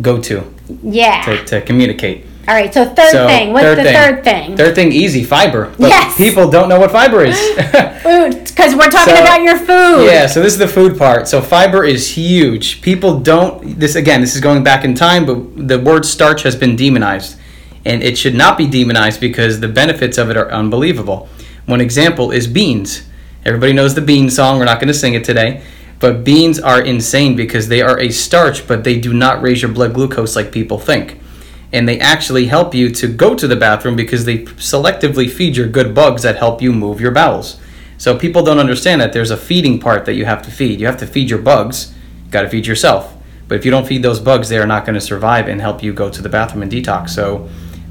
go-to. 0.00 0.54
Yeah. 0.84 1.22
To, 1.22 1.44
to 1.46 1.60
communicate. 1.62 2.26
All 2.50 2.56
right. 2.56 2.74
So 2.74 2.84
third 2.84 3.12
so, 3.12 3.28
thing. 3.28 3.52
What's 3.52 3.62
third 3.62 3.78
the 3.78 3.84
thing. 3.84 3.94
third 3.94 4.24
thing? 4.24 4.56
Third 4.56 4.74
thing, 4.74 4.90
easy 4.90 5.22
fiber. 5.22 5.72
But 5.78 5.90
yes. 5.90 6.16
People 6.16 6.50
don't 6.50 6.68
know 6.68 6.80
what 6.80 6.90
fiber 6.90 7.24
is. 7.24 7.38
food, 8.02 8.44
because 8.44 8.74
we're 8.74 8.90
talking 8.90 9.14
so, 9.14 9.22
about 9.22 9.42
your 9.42 9.56
food. 9.56 10.06
Yeah. 10.06 10.26
So 10.26 10.42
this 10.42 10.54
is 10.54 10.58
the 10.58 10.66
food 10.66 10.98
part. 10.98 11.28
So 11.28 11.40
fiber 11.40 11.84
is 11.84 12.16
huge. 12.16 12.82
People 12.82 13.20
don't. 13.20 13.78
This 13.78 13.94
again. 13.94 14.20
This 14.20 14.34
is 14.34 14.40
going 14.40 14.64
back 14.64 14.84
in 14.84 14.96
time, 14.96 15.26
but 15.26 15.68
the 15.68 15.78
word 15.78 16.04
starch 16.04 16.42
has 16.42 16.56
been 16.56 16.74
demonized, 16.74 17.38
and 17.84 18.02
it 18.02 18.18
should 18.18 18.34
not 18.34 18.58
be 18.58 18.66
demonized 18.66 19.20
because 19.20 19.60
the 19.60 19.68
benefits 19.68 20.18
of 20.18 20.28
it 20.28 20.36
are 20.36 20.50
unbelievable. 20.50 21.28
One 21.66 21.80
example 21.80 22.32
is 22.32 22.48
beans. 22.48 23.08
Everybody 23.44 23.74
knows 23.74 23.94
the 23.94 24.00
bean 24.00 24.28
song. 24.28 24.58
We're 24.58 24.64
not 24.64 24.80
going 24.80 24.88
to 24.88 24.94
sing 24.94 25.14
it 25.14 25.22
today. 25.22 25.62
But 26.00 26.24
beans 26.24 26.58
are 26.58 26.82
insane 26.82 27.36
because 27.36 27.68
they 27.68 27.80
are 27.80 28.00
a 28.00 28.10
starch, 28.10 28.66
but 28.66 28.82
they 28.82 28.98
do 28.98 29.12
not 29.12 29.40
raise 29.40 29.62
your 29.62 29.70
blood 29.70 29.94
glucose 29.94 30.34
like 30.34 30.50
people 30.50 30.80
think. 30.80 31.19
And 31.72 31.88
they 31.88 32.00
actually 32.00 32.46
help 32.46 32.74
you 32.74 32.90
to 32.90 33.06
go 33.06 33.34
to 33.34 33.46
the 33.46 33.56
bathroom 33.56 33.96
because 33.96 34.24
they 34.24 34.38
selectively 34.38 35.30
feed 35.30 35.56
your 35.56 35.68
good 35.68 35.94
bugs 35.94 36.22
that 36.22 36.36
help 36.36 36.60
you 36.60 36.72
move 36.72 37.00
your 37.00 37.12
bowels. 37.12 37.60
So 37.96 38.18
people 38.18 38.42
don't 38.42 38.58
understand 38.58 39.00
that 39.00 39.12
there's 39.12 39.30
a 39.30 39.36
feeding 39.36 39.78
part 39.78 40.06
that 40.06 40.14
you 40.14 40.24
have 40.24 40.42
to 40.42 40.50
feed. 40.50 40.80
You 40.80 40.86
have 40.86 40.98
to 40.98 41.06
feed 41.06 41.30
your 41.30 41.38
bugs, 41.38 41.94
you 42.24 42.30
got 42.30 42.42
to 42.42 42.48
feed 42.48 42.66
yourself. 42.66 43.16
But 43.46 43.58
if 43.58 43.64
you 43.64 43.70
don't 43.70 43.86
feed 43.86 44.02
those 44.02 44.20
bugs, 44.20 44.48
they 44.48 44.58
are 44.58 44.66
not 44.66 44.86
going 44.86 44.94
to 44.94 45.00
survive 45.00 45.48
and 45.48 45.60
help 45.60 45.82
you 45.82 45.92
go 45.92 46.08
to 46.08 46.22
the 46.22 46.28
bathroom 46.28 46.62
and 46.62 46.72
detox. 46.72 47.10
So 47.10 47.48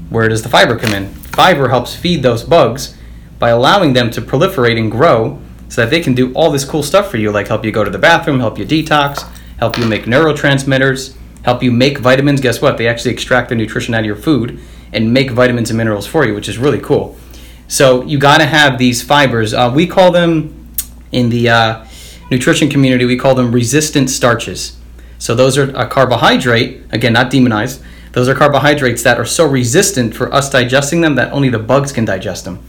where 0.08 0.28
does 0.28 0.42
the 0.42 0.48
fiber 0.48 0.78
come 0.78 0.94
in? 0.94 1.08
Fiber 1.08 1.68
helps 1.68 1.94
feed 1.94 2.22
those 2.22 2.42
bugs 2.42 2.96
by 3.38 3.50
allowing 3.50 3.92
them 3.92 4.10
to 4.10 4.20
proliferate 4.20 4.78
and 4.78 4.90
grow 4.90 5.40
so 5.68 5.82
that 5.82 5.90
they 5.90 6.00
can 6.00 6.14
do 6.14 6.32
all 6.34 6.50
this 6.50 6.64
cool 6.64 6.82
stuff 6.82 7.10
for 7.10 7.16
you, 7.16 7.30
like 7.30 7.46
help 7.46 7.64
you 7.64 7.70
go 7.70 7.84
to 7.84 7.90
the 7.90 7.98
bathroom, 7.98 8.40
help 8.40 8.58
you 8.58 8.66
detox, 8.66 9.22
help 9.58 9.78
you 9.78 9.86
make 9.86 10.04
neurotransmitters, 10.04 11.14
help 11.44 11.62
you 11.62 11.70
make 11.70 11.98
vitamins. 11.98 12.40
Guess 12.40 12.60
what? 12.60 12.78
They 12.78 12.88
actually 12.88 13.12
extract 13.12 13.48
the 13.48 13.54
nutrition 13.54 13.94
out 13.94 14.00
of 14.00 14.06
your 14.06 14.16
food 14.16 14.60
and 14.92 15.12
make 15.12 15.30
vitamins 15.30 15.70
and 15.70 15.76
minerals 15.76 16.06
for 16.06 16.26
you, 16.26 16.34
which 16.34 16.48
is 16.48 16.58
really 16.58 16.80
cool. 16.80 17.16
So 17.68 18.02
you 18.02 18.18
got 18.18 18.38
to 18.38 18.46
have 18.46 18.78
these 18.78 19.02
fibers. 19.02 19.54
Uh, 19.54 19.72
we 19.74 19.86
call 19.86 20.10
them 20.10 20.68
in 21.12 21.28
the 21.28 21.48
uh, 21.48 21.86
nutrition 22.30 22.68
community, 22.68 23.04
we 23.04 23.16
call 23.16 23.34
them 23.34 23.52
resistant 23.52 24.10
starches. 24.10 24.76
So 25.18 25.34
those 25.34 25.58
are 25.58 25.70
a 25.76 25.86
carbohydrate, 25.86 26.82
again, 26.92 27.12
not 27.12 27.30
demonized. 27.30 27.82
Those 28.12 28.28
are 28.28 28.34
carbohydrates 28.34 29.02
that 29.04 29.18
are 29.18 29.24
so 29.24 29.46
resistant 29.46 30.14
for 30.14 30.32
us 30.32 30.50
digesting 30.50 31.00
them 31.00 31.14
that 31.16 31.32
only 31.32 31.48
the 31.48 31.58
bugs 31.58 31.92
can 31.92 32.04
digest 32.04 32.44
them. 32.44 32.62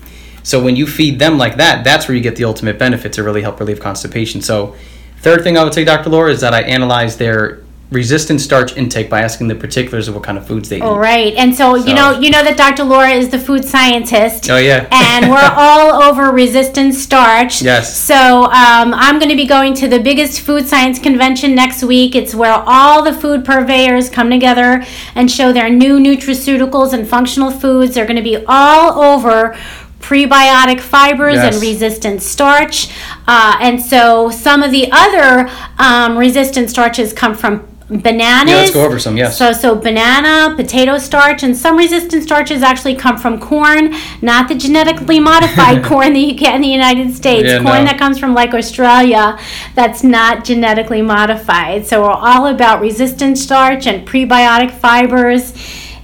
So 0.43 0.61
when 0.63 0.75
you 0.75 0.85
feed 0.85 1.19
them 1.19 1.37
like 1.37 1.57
that, 1.57 1.83
that's 1.83 2.07
where 2.07 2.15
you 2.15 2.21
get 2.21 2.35
the 2.35 2.45
ultimate 2.45 2.77
benefit 2.77 3.13
to 3.13 3.23
really 3.23 3.41
help 3.41 3.59
relieve 3.59 3.79
constipation. 3.79 4.41
So 4.41 4.75
Third 5.21 5.43
thing 5.43 5.55
I 5.55 5.63
would 5.63 5.75
say, 5.75 5.83
Dr. 5.83 6.09
Laura, 6.09 6.31
is 6.31 6.41
that 6.41 6.55
I 6.55 6.63
analyze 6.63 7.17
their 7.17 7.60
resistant 7.91 8.39
starch 8.39 8.77
intake 8.77 9.09
by 9.09 9.21
asking 9.21 9.49
the 9.49 9.55
particulars 9.55 10.07
of 10.07 10.15
what 10.15 10.23
kind 10.23 10.37
of 10.37 10.47
foods 10.47 10.69
they 10.69 10.77
eat. 10.77 10.81
All 10.81 10.97
right, 10.97 11.33
and 11.35 11.53
so, 11.53 11.75
you 11.75 11.93
know, 11.93 12.17
you 12.19 12.31
know 12.31 12.41
that 12.43 12.55
Dr. 12.57 12.85
Laura 12.85 13.09
is 13.09 13.29
the 13.29 13.37
food 13.37 13.65
scientist. 13.65 14.49
Oh, 14.49 14.57
yeah. 14.57 14.87
and 14.91 15.29
we're 15.29 15.51
all 15.57 16.01
over 16.01 16.31
resistant 16.31 16.93
starch. 16.95 17.61
Yes. 17.61 17.95
So 17.95 18.45
um, 18.45 18.93
I'm 18.93 19.19
going 19.19 19.29
to 19.29 19.35
be 19.35 19.45
going 19.45 19.73
to 19.75 19.89
the 19.89 19.99
biggest 19.99 20.39
food 20.41 20.67
science 20.67 20.99
convention 20.99 21.53
next 21.53 21.83
week. 21.83 22.15
It's 22.15 22.33
where 22.33 22.53
all 22.65 23.03
the 23.03 23.13
food 23.13 23.43
purveyors 23.43 24.09
come 24.09 24.29
together 24.29 24.83
and 25.15 25.29
show 25.29 25.51
their 25.51 25.69
new 25.69 25.99
nutraceuticals 25.99 26.93
and 26.93 27.05
functional 27.07 27.51
foods. 27.51 27.93
They're 27.93 28.05
going 28.07 28.15
to 28.15 28.21
be 28.23 28.43
all 28.47 29.01
over 29.01 29.57
prebiotic 29.99 30.79
fibers 30.79 31.35
Yes. 31.35 31.53
and 31.55 31.61
resistant 31.61 32.21
starch. 32.23 32.89
Uh, 33.27 33.57
and 33.61 33.81
so 33.81 34.29
some 34.29 34.63
of 34.63 34.71
the 34.71 34.89
other 34.91 35.49
um, 35.77 36.17
resistant 36.17 36.69
starches 36.69 37.13
come 37.13 37.35
from 37.35 37.67
bananas. 37.91 38.49
Yeah, 38.49 38.57
let's 38.57 38.71
go 38.71 38.85
over 38.85 38.99
some, 38.99 39.17
yes. 39.17 39.37
So 39.37 39.51
so 39.51 39.75
banana, 39.75 40.55
potato 40.55 40.97
starch, 40.97 41.43
and 41.43 41.55
some 41.55 41.75
resistant 41.75 42.23
starches 42.23 42.63
actually 42.63 42.95
come 42.95 43.17
from 43.17 43.39
corn, 43.39 43.93
not 44.21 44.47
the 44.47 44.55
genetically 44.55 45.19
modified 45.31 45.83
corn 45.83 46.13
that 46.13 46.19
you 46.19 46.33
get 46.33 46.55
in 46.55 46.61
the 46.61 46.67
United 46.67 47.13
States. 47.13 47.47
Yeah, 47.47 47.61
corn 47.61 47.79
no. 47.79 47.85
that 47.85 47.97
comes 47.97 48.17
from 48.17 48.33
like 48.33 48.53
Australia, 48.53 49.37
that's 49.75 50.03
not 50.03 50.45
genetically 50.45 51.01
modified. 51.01 51.85
So 51.85 52.03
we're 52.03 52.11
all 52.11 52.47
about 52.47 52.81
resistant 52.81 53.37
starch 53.37 53.87
and 53.87 54.07
prebiotic 54.07 54.71
fibers. 54.71 55.53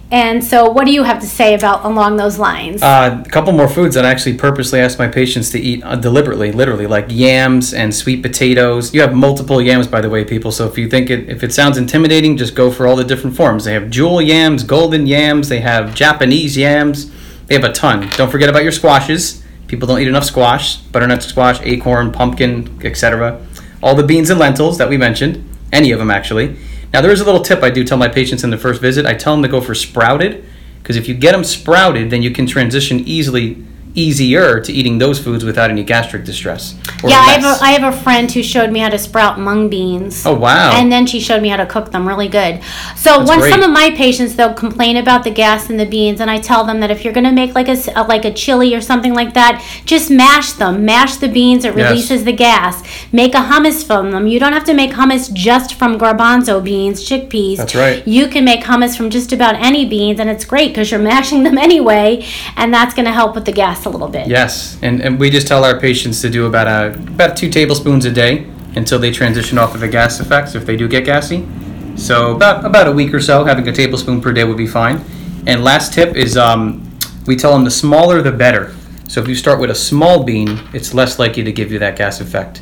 And 0.09 0.41
so, 0.41 0.69
what 0.69 0.85
do 0.85 0.93
you 0.93 1.03
have 1.03 1.19
to 1.19 1.27
say 1.27 1.53
about 1.53 1.83
along 1.83 2.15
those 2.15 2.39
lines? 2.39 2.81
Uh, 2.81 3.21
a 3.25 3.29
couple 3.29 3.51
more 3.51 3.67
foods 3.67 3.93
that 3.95 4.05
I 4.05 4.09
actually 4.09 4.37
purposely 4.37 4.79
ask 4.79 4.97
my 4.97 5.07
patients 5.09 5.49
to 5.49 5.59
eat 5.59 5.83
uh, 5.83 5.97
deliberately, 5.97 6.53
literally, 6.53 6.87
like 6.87 7.07
yams 7.09 7.73
and 7.73 7.93
sweet 7.93 8.21
potatoes. 8.21 8.93
You 8.93 9.01
have 9.01 9.13
multiple 9.13 9.61
yams, 9.61 9.85
by 9.85 9.99
the 9.99 10.09
way, 10.09 10.23
people. 10.23 10.53
So 10.53 10.65
if 10.65 10.77
you 10.77 10.89
think 10.89 11.09
it, 11.09 11.27
if 11.27 11.43
it 11.43 11.53
sounds 11.53 11.77
intimidating, 11.77 12.37
just 12.37 12.55
go 12.55 12.71
for 12.71 12.87
all 12.87 12.95
the 12.95 13.03
different 13.03 13.35
forms. 13.35 13.65
They 13.65 13.73
have 13.73 13.89
jewel 13.89 14.21
yams, 14.21 14.63
golden 14.63 15.07
yams. 15.07 15.49
They 15.49 15.59
have 15.59 15.93
Japanese 15.93 16.55
yams. 16.55 17.11
They 17.47 17.55
have 17.55 17.65
a 17.65 17.73
ton. 17.73 18.09
Don't 18.11 18.31
forget 18.31 18.47
about 18.47 18.63
your 18.63 18.71
squashes. 18.71 19.43
People 19.67 19.89
don't 19.89 19.99
eat 19.99 20.07
enough 20.07 20.23
squash, 20.23 20.77
butternut 20.77 21.21
squash, 21.21 21.59
acorn, 21.61 22.13
pumpkin, 22.13 22.79
etc. 22.85 23.45
All 23.83 23.93
the 23.93 24.03
beans 24.03 24.29
and 24.29 24.39
lentils 24.39 24.77
that 24.77 24.87
we 24.87 24.95
mentioned, 24.95 25.43
any 25.73 25.91
of 25.91 25.99
them 25.99 26.09
actually. 26.09 26.57
Now 26.97 27.01
there 27.01 27.11
is 27.11 27.21
a 27.21 27.25
little 27.25 27.41
tip 27.41 27.61
I 27.61 27.69
do 27.69 27.83
tell 27.83 27.99
my 27.99 28.07
patients 28.07 28.43
in 28.43 28.49
the 28.49 28.57
first 28.57 28.81
visit. 28.81 29.05
I 29.05 29.13
tell 29.13 29.35
them 29.35 29.43
to 29.43 29.47
go 29.47 29.61
for 29.61 29.75
sprouted 29.75 30.43
because 30.79 30.95
if 30.95 31.07
you 31.07 31.13
get 31.13 31.33
them 31.33 31.43
sprouted, 31.43 32.09
then 32.09 32.23
you 32.23 32.31
can 32.31 32.47
transition 32.47 33.01
easily, 33.01 33.63
easier 33.97 34.59
to 34.61 34.71
eating 34.71 34.99
those 34.99 35.19
foods 35.19 35.43
without 35.43 35.71
any 35.71 35.83
gastric 35.83 36.23
distress. 36.23 36.75
yeah, 37.03 37.17
I 37.19 37.31
have, 37.39 37.43
a, 37.43 37.63
I 37.63 37.71
have 37.71 37.93
a 37.93 37.97
friend 38.03 38.31
who 38.31 38.43
showed 38.43 38.71
me 38.71 38.79
how 38.79 38.89
to 38.89 38.99
sprout 38.99 39.39
mung 39.39 39.69
beans. 39.69 40.23
Oh 40.25 40.35
wow! 40.35 40.71
And 40.73 40.91
then 40.91 41.07
she 41.07 41.19
showed 41.19 41.41
me 41.41 41.49
how 41.49 41.57
to 41.57 41.65
cook 41.65 41.91
them 41.91 42.07
really 42.07 42.27
good. 42.27 42.61
So 42.95 43.17
That's 43.17 43.29
when 43.29 43.39
great. 43.39 43.51
some 43.51 43.63
of 43.63 43.71
my 43.71 43.89
patients 43.91 44.35
they'll 44.35 44.53
complain 44.53 44.97
about 44.97 45.23
the 45.23 45.31
gas 45.31 45.69
in 45.71 45.77
the 45.77 45.85
beans, 45.85 46.21
and 46.21 46.29
I 46.29 46.39
tell 46.39 46.63
them 46.63 46.79
that 46.81 46.91
if 46.91 47.03
you're 47.03 47.13
going 47.13 47.23
to 47.25 47.31
make 47.31 47.55
like 47.55 47.67
a, 47.67 47.77
like 48.03 48.23
a 48.25 48.33
chili 48.33 48.75
or 48.75 48.81
something 48.81 49.13
like 49.15 49.33
that, 49.33 49.65
just 49.85 50.11
mash 50.11 50.51
them. 50.53 50.85
Mash 50.85 51.15
the 51.17 51.27
beans; 51.27 51.65
it 51.65 51.75
Yes. 51.75 51.89
releases 51.89 52.23
the 52.23 52.33
gas. 52.33 52.83
Make 53.11 53.33
a 53.33 53.39
hummus 53.49 53.83
from 53.85 54.11
them. 54.11 54.27
You 54.27 54.39
don't 54.39 54.53
have 54.53 54.65
to 54.65 54.73
make 54.75 54.91
hummus 54.91 55.33
just 55.33 55.73
from 55.73 55.97
garbanzo 55.97 56.63
beans, 56.63 57.03
chickpeas. 57.07 57.57
That's 57.57 57.73
right. 57.75 58.07
You 58.07 58.27
can 58.27 58.45
make 58.45 58.61
hummus 58.61 58.95
from 58.95 59.09
just 59.09 59.33
about 59.33 59.55
any 59.55 59.85
beans, 59.85 60.19
and 60.19 60.29
it's 60.29 60.45
great 60.45 60.67
because 60.69 60.91
you're 60.91 60.99
mashing 60.99 61.41
them 61.43 61.57
anyway, 61.69 62.23
and 62.55 62.71
that's 62.73 62.93
going 62.93 63.05
to 63.05 63.11
help 63.11 63.33
with 63.33 63.45
the 63.45 63.51
gas 63.51 63.86
a 63.87 63.89
little 63.89 64.07
bit. 64.07 64.27
Yes, 64.27 64.77
and, 64.81 65.01
and 65.01 65.19
we 65.19 65.29
just 65.29 65.47
tell 65.47 65.63
our 65.63 65.79
patients 65.79 66.21
to 66.21 66.29
do 66.29 66.45
about 66.45 66.67
a 66.67 66.93
about 66.95 67.35
two 67.35 67.49
tablespoons 67.49 68.05
a 68.05 68.11
day 68.11 68.47
until 68.75 68.99
they 68.99 69.11
transition 69.11 69.57
off 69.57 69.73
of 69.73 69.81
the 69.81 69.87
gas 69.87 70.19
effects 70.19 70.53
if 70.53 70.65
they 70.65 70.75
do 70.75 70.87
get 70.87 71.05
gassy. 71.05 71.47
So 71.95 72.35
about 72.35 72.63
about 72.65 72.87
a 72.87 72.91
week 72.91 73.13
or 73.13 73.19
so, 73.19 73.43
having 73.43 73.67
a 73.67 73.73
tablespoon 73.73 74.21
per 74.21 74.31
day 74.31 74.43
would 74.43 74.57
be 74.57 74.67
fine. 74.67 75.03
And 75.47 75.63
last 75.63 75.93
tip 75.93 76.15
is 76.15 76.37
um, 76.37 76.83
we 77.25 77.35
tell 77.35 77.53
them 77.53 77.63
the 77.63 77.71
smaller 77.71 78.21
the 78.21 78.31
better. 78.31 78.75
So 79.07 79.21
if 79.21 79.27
you 79.27 79.35
start 79.35 79.59
with 79.59 79.71
a 79.71 79.75
small 79.75 80.23
bean, 80.23 80.59
it's 80.73 80.93
less 80.93 81.17
likely 81.17 81.43
to 81.43 81.51
give 81.51 81.71
you 81.71 81.79
that 81.79 81.95
gas 81.95 82.19
effect. 82.19 82.61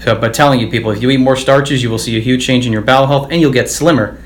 So, 0.00 0.14
but 0.14 0.34
telling 0.34 0.60
you 0.60 0.68
people, 0.68 0.90
if 0.90 1.00
you 1.00 1.10
eat 1.10 1.20
more 1.20 1.36
starches, 1.36 1.82
you 1.82 1.88
will 1.88 1.98
see 1.98 2.16
a 2.16 2.20
huge 2.20 2.44
change 2.44 2.66
in 2.66 2.72
your 2.72 2.82
bowel 2.82 3.06
health, 3.06 3.28
and 3.30 3.40
you'll 3.40 3.52
get 3.52 3.70
slimmer. 3.70 4.20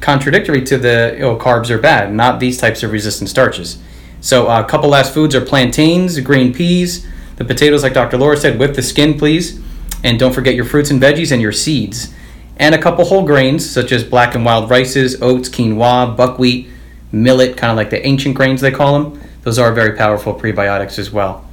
Contradictory 0.00 0.62
to 0.64 0.76
the 0.76 1.18
oh, 1.20 1.36
carbs 1.36 1.70
are 1.70 1.78
bad, 1.78 2.12
not 2.12 2.40
these 2.40 2.58
types 2.58 2.82
of 2.82 2.92
resistant 2.92 3.30
starches. 3.30 3.78
So, 4.24 4.48
uh, 4.48 4.62
a 4.62 4.64
couple 4.64 4.88
last 4.88 5.12
foods 5.12 5.34
are 5.34 5.42
plantains, 5.42 6.18
green 6.20 6.54
peas, 6.54 7.06
the 7.36 7.44
potatoes, 7.44 7.82
like 7.82 7.92
Dr. 7.92 8.16
Laura 8.16 8.38
said, 8.38 8.58
with 8.58 8.74
the 8.74 8.80
skin, 8.80 9.18
please. 9.18 9.60
And 10.02 10.18
don't 10.18 10.32
forget 10.32 10.54
your 10.54 10.64
fruits 10.64 10.90
and 10.90 10.98
veggies 11.00 11.30
and 11.30 11.42
your 11.42 11.52
seeds. 11.52 12.10
And 12.56 12.74
a 12.74 12.78
couple 12.78 13.04
whole 13.04 13.26
grains, 13.26 13.68
such 13.68 13.92
as 13.92 14.02
black 14.02 14.34
and 14.34 14.42
wild 14.42 14.70
rices, 14.70 15.20
oats, 15.20 15.50
quinoa, 15.50 16.16
buckwheat, 16.16 16.68
millet, 17.12 17.58
kind 17.58 17.70
of 17.70 17.76
like 17.76 17.90
the 17.90 18.04
ancient 18.06 18.34
grains 18.34 18.62
they 18.62 18.70
call 18.70 18.98
them. 18.98 19.20
Those 19.42 19.58
are 19.58 19.70
very 19.74 19.94
powerful 19.94 20.32
prebiotics 20.32 20.98
as 20.98 21.10
well. 21.10 21.44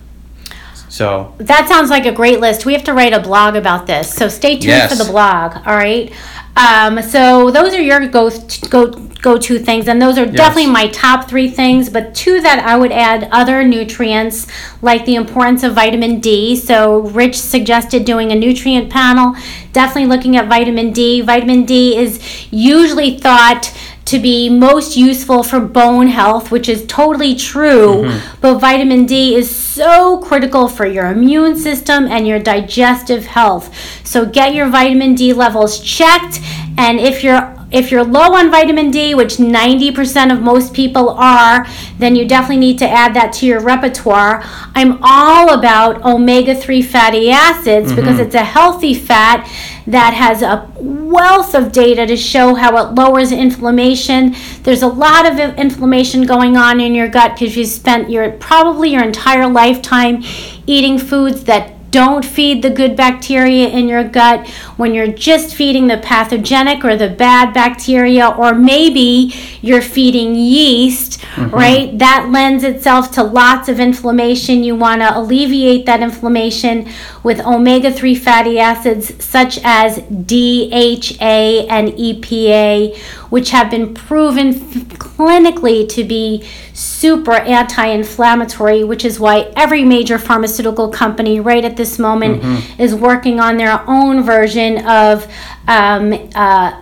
So, 0.87 1.33
That 1.39 1.67
sounds 1.67 1.89
like 1.89 2.05
a 2.05 2.11
great 2.13 2.39
list. 2.39 2.65
We 2.65 2.71
have 2.71 2.85
to 2.85 2.93
write 2.93 3.11
a 3.11 3.19
blog 3.19 3.57
about 3.57 3.85
this, 3.85 4.13
so 4.13 4.29
stay 4.29 4.53
tuned 4.53 4.63
Yes. 4.65 4.97
for 4.97 5.03
the 5.03 5.11
blog. 5.11 5.57
All 5.67 5.75
right. 5.75 6.09
Um, 6.55 7.01
so 7.01 7.49
those 7.49 7.73
are 7.73 7.81
your 7.81 8.05
go 8.07 8.29
go 8.69 8.91
go 9.21 9.37
to 9.37 9.59
things, 9.59 9.87
and 9.87 10.01
those 10.01 10.17
are 10.17 10.25
definitely 10.25 10.71
my 10.71 10.87
top 10.87 11.29
three 11.29 11.49
things. 11.49 11.89
But 11.89 12.13
two 12.13 12.41
that 12.41 12.59
I 12.59 12.77
would 12.77 12.91
add 12.91 13.29
other 13.31 13.63
nutrients, 13.63 14.47
like 14.81 15.05
the 15.05 15.15
importance 15.15 15.63
of 15.63 15.73
vitamin 15.73 16.19
D. 16.19 16.55
So 16.55 17.01
Rich 17.01 17.39
suggested 17.39 18.03
doing 18.03 18.31
a 18.31 18.35
nutrient 18.35 18.89
panel. 18.89 19.35
Definitely 19.71 20.07
looking 20.07 20.35
at 20.35 20.47
vitamin 20.47 20.91
D. 20.91 21.21
Vitamin 21.21 21.65
D 21.65 21.97
is 21.97 22.19
usually 22.51 23.17
thought 23.17 23.73
to 24.11 24.19
be 24.19 24.49
most 24.49 24.95
useful 24.95 25.41
for 25.41 25.59
bone 25.59 26.07
health, 26.07 26.51
which 26.51 26.69
is 26.69 26.85
totally 26.85 27.35
true. 27.35 28.03
Mm-hmm. 28.03 28.41
But 28.41 28.59
vitamin 28.59 29.05
D 29.05 29.35
is 29.35 29.53
so 29.53 30.19
critical 30.19 30.67
for 30.67 30.85
your 30.85 31.07
immune 31.07 31.57
system 31.57 32.07
and 32.07 32.27
your 32.27 32.39
digestive 32.39 33.25
health. 33.25 33.73
So 34.05 34.25
get 34.25 34.53
your 34.53 34.69
vitamin 34.69 35.15
D 35.15 35.33
levels 35.33 35.79
checked, 35.79 36.39
and 36.77 36.99
if 36.99 37.23
you're 37.23 37.57
if 37.71 37.89
you're 37.89 38.03
low 38.03 38.33
on 38.33 38.51
vitamin 38.51 38.91
D, 38.91 39.15
which 39.15 39.37
90% 39.37 40.33
of 40.33 40.41
most 40.41 40.73
people 40.73 41.11
are, 41.11 41.65
then 41.97 42.17
you 42.17 42.27
definitely 42.27 42.57
need 42.57 42.77
to 42.79 42.89
add 42.89 43.13
that 43.13 43.31
to 43.33 43.45
your 43.45 43.61
repertoire. 43.61 44.41
I'm 44.75 44.99
all 45.01 45.53
about 45.53 46.03
omega 46.03 46.53
3 46.53 46.81
fatty 46.81 47.31
acids 47.31 47.93
because 47.93 48.15
mm-hmm. 48.15 48.23
it's 48.23 48.35
a 48.35 48.43
healthy 48.43 48.93
fat 48.93 49.47
that 49.87 50.13
has 50.13 50.41
a 50.41 50.69
wealth 50.79 51.55
of 51.55 51.71
data 51.71 52.05
to 52.05 52.15
show 52.15 52.55
how 52.55 52.77
it 52.77 52.95
lowers 52.95 53.31
inflammation. 53.31 54.35
There's 54.63 54.81
a 54.81 54.87
lot 54.87 55.25
of 55.25 55.39
inflammation 55.57 56.23
going 56.23 56.57
on 56.57 56.79
in 56.79 56.95
your 56.95 57.07
gut 57.07 57.33
because 57.33 57.55
you 57.57 57.65
spent 57.65 58.09
your 58.09 58.31
probably 58.31 58.91
your 58.91 59.03
entire 59.03 59.47
lifetime 59.47 60.23
eating 60.65 60.97
foods 60.97 61.43
that 61.45 61.73
don't 61.91 62.23
feed 62.23 62.61
the 62.61 62.69
good 62.69 62.95
bacteria 62.95 63.67
in 63.67 63.87
your 63.87 64.03
gut 64.03 64.47
when 64.77 64.93
you're 64.93 65.11
just 65.11 65.53
feeding 65.53 65.87
the 65.87 65.97
pathogenic 65.97 66.85
or 66.85 66.95
the 66.95 67.09
bad 67.09 67.53
bacteria 67.53 68.29
or 68.29 68.55
maybe 68.55 69.33
you're 69.61 69.81
feeding 69.81 70.35
yeast 70.35 71.19
right? 71.37 71.97
That 71.97 72.29
lends 72.31 72.63
itself 72.63 73.11
to 73.13 73.23
lots 73.23 73.69
of 73.69 73.79
inflammation. 73.79 74.63
You 74.63 74.75
want 74.75 75.01
to 75.01 75.17
alleviate 75.17 75.85
that 75.85 76.01
inflammation 76.01 76.89
with 77.23 77.39
omega-3 77.39 78.17
fatty 78.17 78.59
acids 78.59 79.23
such 79.23 79.59
as 79.63 79.97
DHA 79.97 81.67
and 81.69 81.89
EPA 81.93 82.97
which 83.29 83.51
have 83.51 83.71
been 83.71 83.93
proven 83.93 84.49
f- 84.49 84.55
clinically 84.99 85.87
to 85.89 86.03
be 86.03 86.43
super 86.73 87.33
anti-inflammatory 87.33 88.83
which 88.83 89.05
is 89.05 89.19
why 89.19 89.51
every 89.55 89.83
major 89.85 90.17
pharmaceutical 90.17 90.89
company 90.89 91.39
right 91.39 91.63
at 91.63 91.77
this 91.77 91.97
moment 91.99 92.43
is 92.79 92.93
working 92.93 93.39
on 93.39 93.57
their 93.57 93.81
own 93.87 94.23
version 94.23 94.85
of 94.85 95.31
um, 95.67 96.13
uh, 96.35 96.81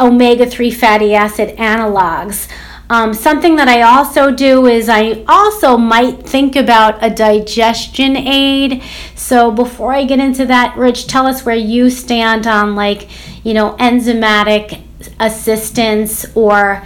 omega-3 0.00 0.74
fatty 0.74 1.14
acid 1.14 1.56
analogs 1.56 2.48
um, 2.90 3.12
something 3.12 3.56
that 3.56 3.68
I 3.68 3.82
also 3.82 4.30
do 4.30 4.66
is 4.66 4.88
I 4.88 5.22
also 5.28 5.76
might 5.76 6.26
think 6.26 6.56
about 6.56 7.02
a 7.04 7.10
digestion 7.10 8.16
aid. 8.16 8.82
So 9.14 9.50
before 9.50 9.92
I 9.92 10.04
get 10.04 10.20
into 10.20 10.46
that, 10.46 10.76
Rich, 10.76 11.06
tell 11.06 11.26
us 11.26 11.44
where 11.44 11.54
you 11.56 11.90
stand 11.90 12.46
on 12.46 12.74
like, 12.74 13.08
you 13.44 13.52
know, 13.52 13.76
enzymatic 13.78 14.82
assistance 15.20 16.24
or 16.34 16.82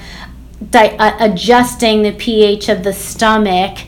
di- 0.71 0.97
uh, 0.97 1.16
adjusting 1.21 2.02
the 2.02 2.12
pH 2.12 2.69
of 2.69 2.83
the 2.83 2.92
stomach, 2.92 3.78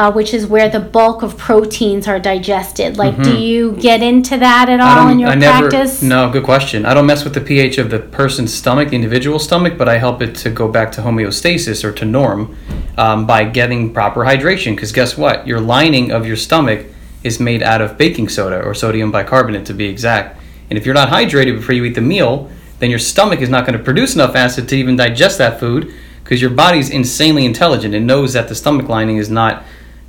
uh, 0.00 0.10
which 0.10 0.32
is 0.32 0.46
where 0.46 0.70
the 0.70 0.80
bulk 0.80 1.22
of 1.22 1.36
proteins 1.36 2.08
are 2.08 2.18
digested. 2.18 2.96
Like, 2.96 3.22
do 3.22 3.36
you 3.36 3.72
get 3.72 4.02
into 4.02 4.38
that 4.38 4.70
at 4.70 4.80
all 4.80 5.08
in 5.08 5.18
your 5.18 5.28
Mm-hmm. 5.28 5.42
I 5.42 5.46
never, 5.46 5.68
practice? 5.68 6.02
No, 6.02 6.30
good 6.30 6.42
question. 6.42 6.86
I 6.86 6.94
don't 6.94 7.04
mess 7.04 7.22
with 7.22 7.34
the 7.34 7.40
pH 7.42 7.76
of 7.76 7.90
the 7.90 7.98
person's 7.98 8.54
stomach, 8.54 8.88
the 8.88 8.96
individual 8.96 9.38
stomach, 9.38 9.76
but 9.76 9.90
I 9.90 9.98
help 9.98 10.22
it 10.22 10.34
to 10.36 10.48
go 10.48 10.68
back 10.68 10.90
to 10.92 11.02
homeostasis 11.02 11.84
or 11.84 11.92
to 11.92 12.06
norm 12.06 12.56
um, 12.96 13.26
by 13.26 13.44
getting 13.44 13.92
proper 13.92 14.20
hydration. 14.20 14.74
Because 14.74 14.90
guess 14.90 15.18
what? 15.18 15.46
Your 15.46 15.60
lining 15.60 16.12
of 16.12 16.26
your 16.26 16.36
stomach 16.36 16.86
is 17.22 17.38
made 17.38 17.62
out 17.62 17.82
of 17.82 17.98
baking 17.98 18.30
soda 18.30 18.62
or 18.62 18.72
sodium 18.72 19.12
bicarbonate 19.12 19.66
to 19.66 19.74
be 19.74 19.84
exact. 19.84 20.40
And 20.70 20.78
if 20.78 20.86
you're 20.86 20.94
not 20.94 21.10
hydrated 21.10 21.56
before 21.56 21.74
you 21.74 21.84
eat 21.84 21.94
the 21.94 22.00
meal, 22.00 22.50
then 22.78 22.88
your 22.88 22.98
stomach 22.98 23.42
is 23.42 23.50
not 23.50 23.66
going 23.66 23.76
to 23.78 23.84
produce 23.84 24.14
enough 24.14 24.34
acid 24.34 24.66
to 24.70 24.76
even 24.76 24.96
digest 24.96 25.36
that 25.36 25.60
food 25.60 25.92
because 26.24 26.40
your 26.40 26.52
body's 26.52 26.88
insanely 26.88 27.44
intelligent. 27.44 27.94
It 27.94 28.00
knows 28.00 28.32
that 28.32 28.48
the 28.48 28.54
stomach 28.54 28.88
lining 28.88 29.18
is 29.18 29.28
not 29.28 29.62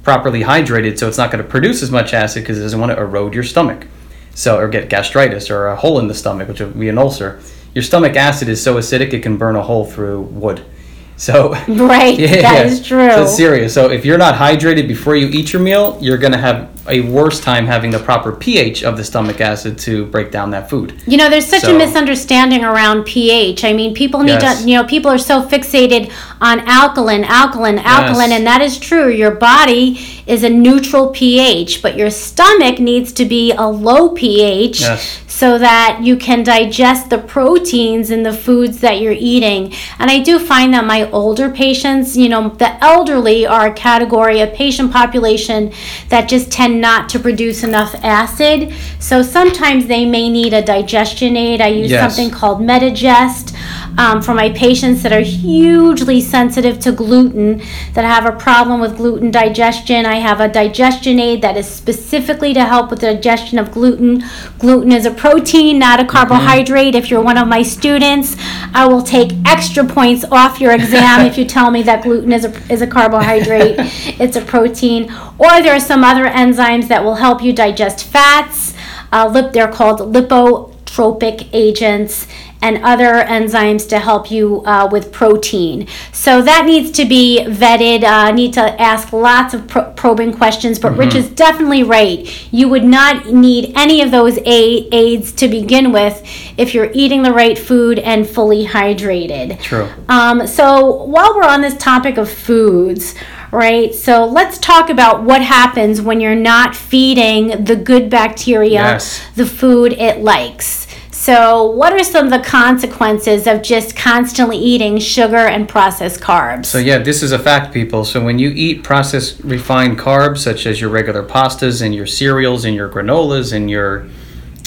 properly 0.04 0.42
hydrated, 0.42 0.98
so 0.98 1.08
it's 1.08 1.18
not 1.18 1.32
going 1.32 1.44
to 1.44 1.50
produce 1.50 1.84
as 1.84 1.92
much 1.92 2.14
acid 2.14 2.44
because 2.44 2.58
it 2.58 2.62
doesn't 2.62 2.80
want 2.80 2.92
to 2.92 2.98
erode 3.00 3.34
your 3.34 3.44
stomach. 3.44 3.88
So, 4.34 4.58
or 4.58 4.68
get 4.70 4.90
gastritis 4.90 5.50
or 5.50 5.68
a 5.68 5.76
hole 5.76 6.00
in 6.00 6.08
the 6.08 6.14
stomach, 6.14 6.48
which 6.48 6.62
would 6.62 6.80
be 6.80 6.90
an 6.90 6.98
ulcer. 6.98 7.42
Your 7.74 7.84
stomach 7.84 8.16
acid 8.16 8.50
is 8.50 8.62
so 8.62 8.76
acidic 8.76 9.14
it 9.14 9.22
can 9.22 9.38
burn 9.38 9.56
a 9.56 9.62
hole 9.62 9.86
through 9.86 10.22
wood. 10.22 10.66
So 11.18 11.52
right, 11.68 12.18
yeah, 12.20 12.42
that 12.42 12.66
is 12.66 12.84
true. 12.84 13.12
So 13.12 13.24
it's 13.24 13.36
serious. 13.36 13.76
So 13.76 13.92
if 13.92 14.06
you're 14.06 14.18
not 14.18 14.34
hydrated 14.34 14.88
before 14.88 15.16
you 15.16 15.28
eat 15.28 15.54
your 15.54 15.62
meal, 15.62 16.00
you're 16.02 16.18
gonna 16.18 16.40
have 16.40 16.71
a 16.88 17.02
worse 17.02 17.40
time 17.40 17.66
having 17.66 17.92
the 17.92 18.00
proper 18.00 18.32
pH 18.32 18.84
of 18.84 18.98
the 18.98 19.04
stomach 19.04 19.40
acid 19.40 19.78
to 19.78 20.06
break 20.08 20.32
down 20.32 20.50
that 20.52 20.70
food. 20.70 21.00
You 21.06 21.18
know, 21.18 21.30
there's 21.30 21.46
such 21.46 21.62
so, 21.62 21.76
a 21.76 21.78
misunderstanding 21.78 22.64
around 22.64 23.06
pH. 23.06 23.64
I 23.64 23.74
mean, 23.74 23.94
people 23.94 24.22
need 24.22 24.42
yes. 24.42 24.64
to, 24.64 24.70
you 24.70 24.76
know, 24.76 24.84
people 24.86 25.12
are 25.12 25.18
so 25.18 25.44
fixated 25.44 26.12
on 26.42 26.60
alkaline, 26.62 27.24
alkaline, 27.24 27.80
alkaline, 27.80 28.30
yes. 28.30 28.40
and 28.40 28.48
that 28.48 28.62
is 28.62 28.80
true. 28.80 29.10
Your 29.10 29.32
body 29.32 30.24
is 30.26 30.44
a 30.44 30.50
neutral 30.50 31.10
pH, 31.10 31.82
but 31.82 31.98
your 31.98 32.10
stomach 32.10 32.80
needs 32.80 33.12
to 33.14 33.26
be 33.26 33.52
a 33.52 33.68
low 33.68 34.10
pH 34.10 34.82
yes. 34.82 35.22
So 35.42 35.58
that 35.58 35.98
you 36.04 36.16
can 36.16 36.44
digest 36.44 37.10
the 37.10 37.18
proteins 37.18 38.12
in 38.12 38.22
the 38.22 38.32
foods 38.32 38.80
that 38.82 39.02
you're 39.02 39.18
eating. 39.18 39.74
And 39.98 40.12
I 40.12 40.20
do 40.20 40.38
find 40.38 40.72
that 40.76 40.86
my 40.86 41.10
older 41.10 41.50
patients, 41.50 42.16
you 42.16 42.30
know, 42.30 42.50
the 42.50 42.72
elderly 42.84 43.48
are 43.48 43.66
a 43.70 43.74
category, 43.74 44.42
a 44.42 44.46
patient 44.46 44.92
population 44.92 45.74
that 46.10 46.30
just 46.30 46.52
tend 46.52 46.80
not 46.80 47.10
to 47.10 47.18
produce 47.18 47.64
enough 47.64 47.96
acid. 48.04 48.72
So 49.00 49.24
sometimes 49.24 49.88
they 49.88 50.06
may 50.06 50.30
need 50.30 50.54
a 50.54 50.62
digestion 50.62 51.36
aid. 51.36 51.60
I 51.60 51.70
use 51.70 51.90
yes. 51.90 52.16
something 52.16 52.32
called 52.32 52.62
Medigest 52.62 53.58
um, 53.98 54.22
for 54.22 54.34
my 54.34 54.50
patients 54.52 55.04
that 55.04 55.12
are 55.12 55.22
hugely 55.22 56.22
sensitive 56.22 56.80
to 56.80 56.92
gluten, 56.92 57.60
that 57.94 58.06
have 58.06 58.26
a 58.26 58.38
problem 58.38 58.80
with 58.80 58.98
gluten 58.98 59.32
digestion. 59.32 60.06
I 60.06 60.16
have 60.16 60.40
a 60.40 60.48
digestion 60.48 61.20
aid 61.20 61.42
that 61.42 61.58
is 61.58 61.68
specifically 61.68 62.54
to 62.54 62.66
help 62.66 62.90
with 62.90 63.02
the 63.02 63.14
digestion 63.14 63.60
of 63.60 63.72
gluten. 63.72 64.24
Gluten 64.60 64.92
is 64.92 65.06
a 65.06 65.12
protein, 65.12 65.80
not 65.80 66.00
a 66.00 66.06
carbohydrate. 66.06 66.94
Mm-hmm. 66.94 67.04
If 67.04 67.10
you're 67.10 67.22
one 67.22 67.38
of 67.38 67.48
my 67.48 67.62
students, 67.64 68.36
I 68.74 68.88
will 68.88 69.02
take 69.02 69.32
extra 69.46 69.86
points 69.86 70.24
off 70.32 70.60
your 70.60 70.72
exam 70.74 71.26
if 71.26 71.38
you 71.38 71.46
tell 71.46 71.72
me 71.72 71.84
that 71.84 72.04
gluten 72.04 72.32
is 72.32 72.46
a, 72.46 72.72
is 72.72 72.82
a 72.82 72.88
carbohydrate. 72.88 73.76
it's 74.20 74.36
a 74.36 74.42
protein. 74.42 75.12
Or 75.38 75.62
there 75.62 75.76
are 75.76 75.80
some 75.80 76.04
other 76.04 76.26
enzymes 76.26 76.88
that 76.88 77.04
will 77.04 77.16
help 77.16 77.42
you 77.42 77.54
digest 77.54 78.06
fats. 78.06 78.74
Uh, 79.12 79.28
lip, 79.28 79.52
they're 79.52 79.72
called 79.72 80.00
lipotropic 80.00 81.50
agents 81.52 82.28
and 82.62 82.84
other 82.84 83.24
enzymes 83.24 83.88
to 83.90 84.00
help 84.00 84.30
you 84.30 84.64
uh, 84.66 84.88
with 84.92 85.12
protein. 85.12 85.88
So 86.12 86.42
that 86.42 86.66
needs 86.66 86.92
to 86.92 87.06
be 87.06 87.44
vetted. 87.48 88.04
Uh, 88.04 88.32
need 88.32 88.54
to 88.54 88.82
ask 88.82 89.12
lots 89.12 89.54
of 89.54 89.68
pro- 89.68 89.92
probing 89.94 90.34
questions. 90.34 90.78
But 90.78 90.92
mm-hmm. 90.92 91.02
Rich 91.02 91.16
is 91.16 91.30
definitely 91.30 91.84
right. 91.84 92.28
You 92.54 92.70
would 92.70 92.84
not 92.84 93.28
need 93.28 93.74
any 93.76 94.02
of 94.02 94.12
those 94.12 94.38
a- 94.40 94.88
aids 94.92 95.32
to 95.34 95.48
begin 95.48 95.92
with 95.92 96.22
if 96.58 96.74
you're 96.74 96.92
eating 96.94 97.24
the 97.24 97.34
right 97.34 97.58
food 97.58 98.00
and 98.00 98.28
fully 98.28 98.66
hydrated. 98.66 99.60
True. 99.62 99.90
Um, 100.08 100.46
so 100.48 101.04
while 101.06 101.36
we're 101.36 101.44
on 101.44 101.62
this 101.62 101.78
topic 101.78 102.18
of 102.18 102.32
foods 102.32 103.16
right? 103.52 103.94
So 103.94 104.26
let's 104.26 104.58
talk 104.58 104.90
about 104.90 105.24
what 105.24 105.42
happens 105.42 106.02
when 106.02 106.22
you're 106.22 106.36
not 106.36 106.74
feeding 106.74 107.66
the 107.66 107.76
good 107.76 108.10
bacteria 108.10 108.72
yes. 108.72 109.22
the 109.36 109.46
food 109.46 109.94
it 109.94 110.20
likes. 110.20 110.88
So, 111.22 111.68
what 111.68 111.94
are 111.94 112.04
some 112.04 112.26
of 112.26 112.32
the 112.32 112.40
consequences 112.40 113.46
of 113.46 113.62
just 113.62 113.96
constantly 113.96 114.58
eating 114.58 114.98
sugar 114.98 115.38
and 115.38 115.70
processed 115.70 116.20
carbs? 116.20 116.66
So, 116.66 116.80
yeah, 116.80 116.98
this 116.98 117.22
is 117.22 117.32
a 117.32 117.38
fact, 117.38 117.72
people. 117.72 118.06
So, 118.06 118.26
when 118.26 118.40
you 118.40 118.50
eat 118.50 118.84
processed 118.84 119.40
refined 119.44 120.00
carbs, 120.00 120.40
such 120.40 120.66
as 120.66 120.82
your 120.82 120.90
regular 120.90 121.22
pastas 121.22 121.84
and 121.84 121.94
your 121.94 122.08
cereals 122.08 122.66
and 122.66 122.74
your 122.74 122.90
granolas 122.90 123.54
and 123.54 123.70
your 123.70 124.08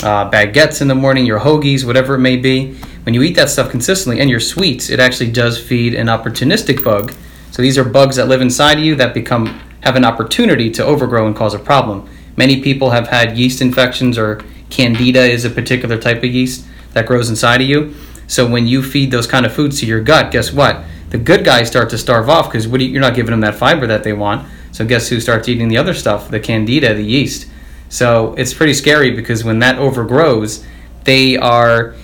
uh, 0.04 0.30
baguettes 0.30 0.80
in 0.80 0.86
the 0.86 0.94
morning, 0.94 1.26
your 1.26 1.40
hoagies, 1.40 1.84
whatever 1.84 2.14
it 2.14 2.20
may 2.20 2.36
be, 2.36 2.74
when 3.02 3.14
you 3.14 3.24
eat 3.24 3.34
that 3.34 3.50
stuff 3.50 3.68
consistently 3.68 4.20
and 4.20 4.30
your 4.30 4.38
sweets, 4.38 4.90
it 4.90 5.00
actually 5.00 5.32
does 5.32 5.58
feed 5.58 5.92
an 5.92 6.06
opportunistic 6.06 6.84
bug. 6.84 7.12
So, 7.50 7.62
these 7.62 7.76
are 7.76 7.84
bugs 7.84 8.14
that 8.14 8.28
live 8.28 8.40
inside 8.40 8.78
of 8.78 8.84
you 8.84 8.94
that 8.94 9.12
become 9.12 9.60
have 9.80 9.96
an 9.96 10.04
opportunity 10.04 10.70
to 10.70 10.84
overgrow 10.84 11.26
and 11.26 11.34
cause 11.34 11.52
a 11.52 11.58
problem. 11.58 12.08
Many 12.36 12.62
people 12.62 12.90
have 12.90 13.08
had 13.08 13.36
yeast 13.36 13.60
infections 13.60 14.16
or 14.16 14.40
Candida 14.70 15.22
is 15.22 15.44
a 15.44 15.50
particular 15.50 15.98
type 15.98 16.18
of 16.18 16.24
yeast 16.24 16.66
that 16.92 17.06
grows 17.06 17.30
inside 17.30 17.60
of 17.60 17.68
you. 17.68 17.94
So 18.26 18.48
when 18.48 18.66
you 18.66 18.82
feed 18.82 19.10
those 19.10 19.26
kind 19.26 19.44
of 19.44 19.52
foods 19.52 19.80
to 19.80 19.86
your 19.86 20.00
gut, 20.00 20.32
guess 20.32 20.52
what? 20.52 20.84
The 21.10 21.18
good 21.18 21.44
guys 21.44 21.68
start 21.68 21.90
to 21.90 21.98
starve 21.98 22.28
off 22.28 22.50
because 22.50 22.66
you, 22.66 22.78
you're 22.78 23.00
not 23.00 23.14
giving 23.14 23.30
them 23.30 23.40
that 23.40 23.54
fiber 23.54 23.86
that 23.86 24.02
they 24.02 24.12
want. 24.12 24.48
So 24.72 24.84
guess 24.84 25.08
who 25.08 25.20
starts 25.20 25.48
eating 25.48 25.68
the 25.68 25.76
other 25.76 25.94
stuff? 25.94 26.28
The 26.28 26.40
Candida, 26.40 26.94
the 26.94 27.04
yeast. 27.04 27.48
So 27.88 28.34
it's 28.36 28.52
pretty 28.52 28.74
scary 28.74 29.12
because 29.12 29.44
when 29.44 29.60
that 29.60 29.78
overgrows, 29.78 30.66
they 31.04 31.36
are 31.36 31.94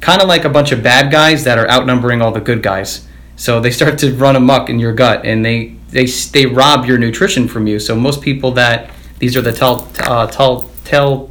kind 0.00 0.20
of 0.20 0.28
like 0.28 0.44
a 0.44 0.48
bunch 0.48 0.72
of 0.72 0.82
bad 0.82 1.10
guys 1.10 1.44
that 1.44 1.58
are 1.58 1.68
outnumbering 1.70 2.20
all 2.20 2.32
the 2.32 2.40
good 2.40 2.62
guys. 2.62 3.06
So 3.36 3.60
they 3.60 3.70
start 3.70 3.98
to 4.00 4.14
run 4.14 4.36
amuck 4.36 4.68
in 4.68 4.78
your 4.78 4.92
gut 4.92 5.24
and 5.24 5.44
they 5.44 5.76
they 5.90 6.06
they 6.06 6.44
rob 6.44 6.84
your 6.84 6.98
nutrition 6.98 7.48
from 7.48 7.66
you. 7.66 7.78
So 7.78 7.94
most 7.94 8.20
people 8.20 8.50
that 8.52 8.90
these 9.20 9.36
are 9.36 9.40
the 9.40 9.52
tell 9.52 9.88
uh, 10.00 10.26
tell 10.26 10.68
tell 10.84 11.30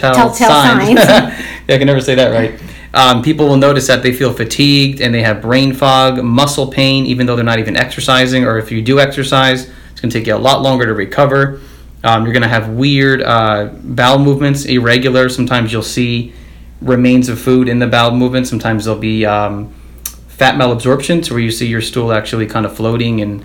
telltale, 0.00 0.48
signs. 0.48 0.86
signs. 0.86 0.98
yeah, 1.68 1.74
I 1.74 1.78
can 1.78 1.86
never 1.86 2.00
say 2.00 2.14
that 2.14 2.32
right. 2.32 2.60
Um, 2.92 3.22
people 3.22 3.46
will 3.46 3.56
notice 3.56 3.86
that 3.86 4.02
they 4.02 4.12
feel 4.12 4.32
fatigued 4.32 5.00
and 5.00 5.14
they 5.14 5.22
have 5.22 5.40
brain 5.40 5.72
fog, 5.72 6.22
muscle 6.22 6.66
pain, 6.66 7.06
even 7.06 7.26
though 7.26 7.36
they're 7.36 7.44
not 7.44 7.60
even 7.60 7.76
exercising. 7.76 8.44
Or 8.44 8.58
if 8.58 8.72
you 8.72 8.82
do 8.82 8.98
exercise, 8.98 9.68
it's 9.90 10.00
going 10.00 10.10
to 10.10 10.18
take 10.18 10.26
you 10.26 10.34
a 10.34 10.36
lot 10.36 10.62
longer 10.62 10.86
to 10.86 10.94
recover. 10.94 11.60
Um, 12.02 12.24
you're 12.24 12.32
going 12.32 12.42
to 12.42 12.48
have 12.48 12.70
weird 12.70 13.22
uh, 13.22 13.70
bowel 13.82 14.18
movements, 14.18 14.64
irregular. 14.64 15.28
Sometimes 15.28 15.72
you'll 15.72 15.82
see 15.82 16.32
remains 16.80 17.28
of 17.28 17.40
food 17.40 17.68
in 17.68 17.78
the 17.78 17.86
bowel 17.86 18.12
movement. 18.12 18.48
Sometimes 18.48 18.86
there'll 18.86 18.98
be 18.98 19.24
um, 19.24 19.72
fat 20.28 20.54
malabsorption, 20.54 21.24
so 21.24 21.34
where 21.34 21.42
you 21.42 21.50
see 21.50 21.66
your 21.66 21.82
stool 21.82 22.12
actually 22.12 22.46
kind 22.46 22.66
of 22.66 22.74
floating 22.74 23.20
and 23.20 23.44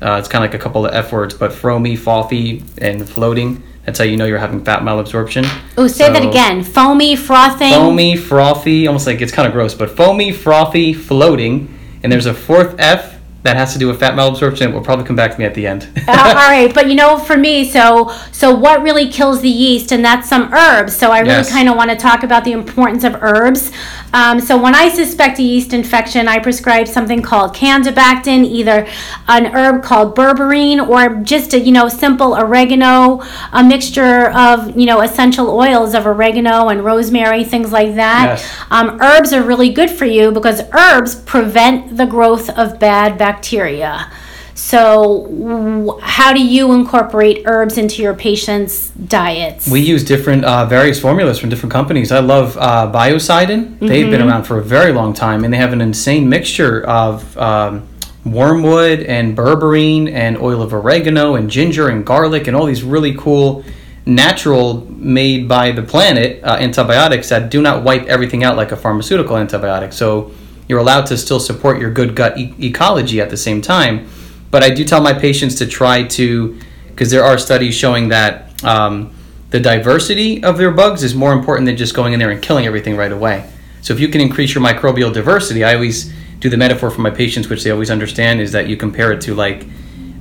uh, 0.00 0.16
it's 0.18 0.28
kind 0.28 0.44
of 0.44 0.50
like 0.50 0.58
a 0.58 0.62
couple 0.62 0.86
of 0.86 0.94
F 0.94 1.12
words, 1.12 1.34
but 1.34 1.52
foamy, 1.52 1.96
frothy, 1.96 2.62
and 2.78 3.08
floating. 3.08 3.62
That's 3.88 4.00
how 4.00 4.04
you 4.04 4.18
know 4.18 4.26
you're 4.26 4.36
having 4.36 4.62
fat 4.62 4.82
malabsorption. 4.82 5.50
Oh, 5.78 5.86
say 5.86 6.08
so, 6.08 6.12
that 6.12 6.22
again. 6.22 6.62
Foamy, 6.62 7.16
frothing. 7.16 7.72
Foamy, 7.72 8.18
frothy, 8.18 8.86
almost 8.86 9.06
like 9.06 9.22
it's 9.22 9.32
kind 9.32 9.48
of 9.48 9.54
gross, 9.54 9.74
but 9.74 9.88
foamy, 9.88 10.30
frothy, 10.30 10.92
floating. 10.92 11.74
And 12.02 12.12
there's 12.12 12.26
a 12.26 12.34
fourth 12.34 12.78
F 12.78 13.18
that 13.44 13.56
has 13.56 13.72
to 13.72 13.78
do 13.78 13.88
with 13.88 13.98
fat 13.98 14.12
malabsorption. 14.12 14.68
It 14.68 14.74
will 14.74 14.82
probably 14.82 15.06
come 15.06 15.16
back 15.16 15.32
to 15.32 15.38
me 15.38 15.46
at 15.46 15.54
the 15.54 15.66
end. 15.66 15.88
uh, 16.06 16.10
all 16.10 16.34
right, 16.34 16.70
but 16.74 16.88
you 16.88 16.96
know, 16.96 17.18
for 17.18 17.38
me, 17.38 17.64
so 17.64 18.12
so 18.30 18.54
what 18.54 18.82
really 18.82 19.08
kills 19.08 19.40
the 19.40 19.48
yeast, 19.48 19.90
and 19.90 20.04
that's 20.04 20.28
some 20.28 20.52
herbs. 20.52 20.94
So 20.94 21.10
I 21.10 21.20
really 21.20 21.32
yes. 21.32 21.50
kind 21.50 21.70
of 21.70 21.74
want 21.74 21.88
to 21.88 21.96
talk 21.96 22.22
about 22.22 22.44
the 22.44 22.52
importance 22.52 23.04
of 23.04 23.14
herbs. 23.22 23.72
Um, 24.12 24.40
so 24.40 24.60
when 24.60 24.74
I 24.74 24.88
suspect 24.88 25.38
a 25.38 25.42
yeast 25.42 25.72
infection, 25.72 26.28
I 26.28 26.38
prescribe 26.38 26.88
something 26.88 27.22
called 27.22 27.54
candibactin, 27.54 28.44
either 28.44 28.86
an 29.26 29.46
herb 29.46 29.82
called 29.82 30.16
berberine 30.16 30.86
or 30.86 31.22
just 31.22 31.54
a 31.54 31.60
you 31.60 31.72
know 31.72 31.88
simple 31.88 32.36
oregano, 32.36 33.22
a 33.52 33.62
mixture 33.62 34.30
of 34.30 34.76
you 34.76 34.86
know 34.86 35.00
essential 35.00 35.50
oils 35.50 35.94
of 35.94 36.06
oregano 36.06 36.68
and 36.68 36.84
rosemary, 36.84 37.44
things 37.44 37.72
like 37.72 37.94
that. 37.96 38.38
Yes. 38.38 38.56
Um, 38.70 38.98
herbs 39.00 39.32
are 39.32 39.42
really 39.42 39.70
good 39.70 39.90
for 39.90 40.06
you 40.06 40.32
because 40.32 40.62
herbs 40.72 41.14
prevent 41.14 41.96
the 41.96 42.06
growth 42.06 42.48
of 42.50 42.78
bad 42.78 43.18
bacteria. 43.18 44.10
So, 44.58 46.00
how 46.02 46.32
do 46.32 46.44
you 46.44 46.72
incorporate 46.72 47.44
herbs 47.46 47.78
into 47.78 48.02
your 48.02 48.12
patients' 48.12 48.88
diets? 48.88 49.68
We 49.68 49.78
use 49.78 50.02
different 50.02 50.44
uh, 50.44 50.66
various 50.66 51.00
formulas 51.00 51.38
from 51.38 51.48
different 51.48 51.72
companies. 51.72 52.10
I 52.10 52.18
love 52.18 52.56
uh, 52.58 52.90
Biocidin. 52.92 53.46
Mm-hmm. 53.46 53.86
They've 53.86 54.10
been 54.10 54.20
mm-hmm. 54.20 54.28
around 54.28 54.44
for 54.44 54.58
a 54.58 54.62
very 54.62 54.92
long 54.92 55.14
time, 55.14 55.44
and 55.44 55.54
they 55.54 55.58
have 55.58 55.72
an 55.72 55.80
insane 55.80 56.28
mixture 56.28 56.84
of 56.88 57.38
um, 57.38 57.88
wormwood 58.24 59.02
and 59.04 59.36
berberine 59.36 60.10
and 60.10 60.36
oil 60.38 60.60
of 60.60 60.74
oregano 60.74 61.36
and 61.36 61.48
ginger 61.48 61.88
and 61.88 62.04
garlic 62.04 62.48
and 62.48 62.56
all 62.56 62.66
these 62.66 62.82
really 62.82 63.14
cool 63.14 63.64
natural 64.06 64.86
made 64.90 65.46
by 65.46 65.70
the 65.70 65.84
planet 65.84 66.42
uh, 66.42 66.56
antibiotics 66.58 67.28
that 67.28 67.48
do 67.48 67.62
not 67.62 67.84
wipe 67.84 68.02
everything 68.06 68.42
out 68.42 68.56
like 68.56 68.72
a 68.72 68.76
pharmaceutical 68.76 69.36
antibiotic. 69.36 69.92
So 69.92 70.32
you're 70.68 70.80
allowed 70.80 71.06
to 71.06 71.16
still 71.16 71.38
support 71.38 71.78
your 71.80 71.92
good 71.92 72.16
gut 72.16 72.36
e- 72.36 72.52
ecology 72.58 73.20
at 73.20 73.30
the 73.30 73.36
same 73.36 73.62
time 73.62 74.08
but 74.50 74.62
I 74.62 74.70
do 74.70 74.84
tell 74.84 75.00
my 75.00 75.12
patients 75.12 75.56
to 75.56 75.66
try 75.66 76.04
to, 76.04 76.58
because 76.88 77.10
there 77.10 77.24
are 77.24 77.38
studies 77.38 77.74
showing 77.74 78.08
that 78.08 78.64
um, 78.64 79.14
the 79.50 79.60
diversity 79.60 80.42
of 80.42 80.58
their 80.58 80.70
bugs 80.70 81.02
is 81.02 81.14
more 81.14 81.32
important 81.32 81.66
than 81.66 81.76
just 81.76 81.94
going 81.94 82.12
in 82.12 82.18
there 82.18 82.30
and 82.30 82.42
killing 82.42 82.66
everything 82.66 82.96
right 82.96 83.12
away. 83.12 83.48
So 83.82 83.94
if 83.94 84.00
you 84.00 84.08
can 84.08 84.20
increase 84.20 84.54
your 84.54 84.64
microbial 84.64 85.12
diversity, 85.12 85.64
I 85.64 85.74
always 85.74 86.12
do 86.40 86.48
the 86.48 86.56
metaphor 86.56 86.90
for 86.90 87.00
my 87.00 87.10
patients, 87.10 87.48
which 87.48 87.64
they 87.64 87.70
always 87.70 87.90
understand, 87.90 88.40
is 88.40 88.52
that 88.52 88.68
you 88.68 88.76
compare 88.76 89.12
it 89.12 89.20
to 89.22 89.34
like 89.34 89.66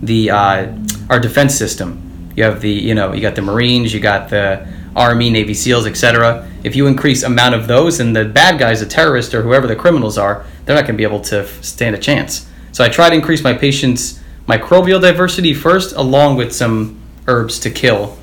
the 0.01 0.29
uh, 0.29 0.77
our 1.09 1.19
defense 1.19 1.55
system. 1.55 2.31
You 2.35 2.43
have 2.43 2.61
the 2.61 2.69
you 2.69 2.93
know 2.93 3.13
you 3.13 3.21
got 3.21 3.35
the 3.35 3.41
Marines, 3.41 3.93
you 3.93 3.99
got 3.99 4.29
the 4.29 4.67
Army, 4.95 5.29
Navy 5.29 5.53
SEALs, 5.53 5.85
etc. 5.85 6.49
If 6.63 6.75
you 6.75 6.87
increase 6.87 7.23
amount 7.23 7.55
of 7.55 7.67
those, 7.67 7.99
and 7.99 8.15
the 8.15 8.25
bad 8.25 8.59
guys, 8.59 8.79
the 8.79 8.85
terrorists, 8.85 9.33
or 9.33 9.41
whoever 9.41 9.67
the 9.67 9.75
criminals 9.75 10.17
are, 10.17 10.45
they're 10.65 10.75
not 10.75 10.83
going 10.83 10.93
to 10.93 10.97
be 10.97 11.03
able 11.03 11.21
to 11.21 11.47
stand 11.63 11.95
a 11.95 11.99
chance. 11.99 12.49
So 12.77 12.83
I 12.83 12.89
try 12.89 13.09
to 13.09 13.15
increase 13.15 13.43
my 13.43 13.53
patients' 13.53 14.19
microbial 14.47 15.01
diversity 15.01 15.55
first, 15.55 15.95
along 15.95 16.37
with 16.37 16.53
some 16.53 17.01
herbs 17.27 17.57
to 17.61 17.71
kill 17.71 18.19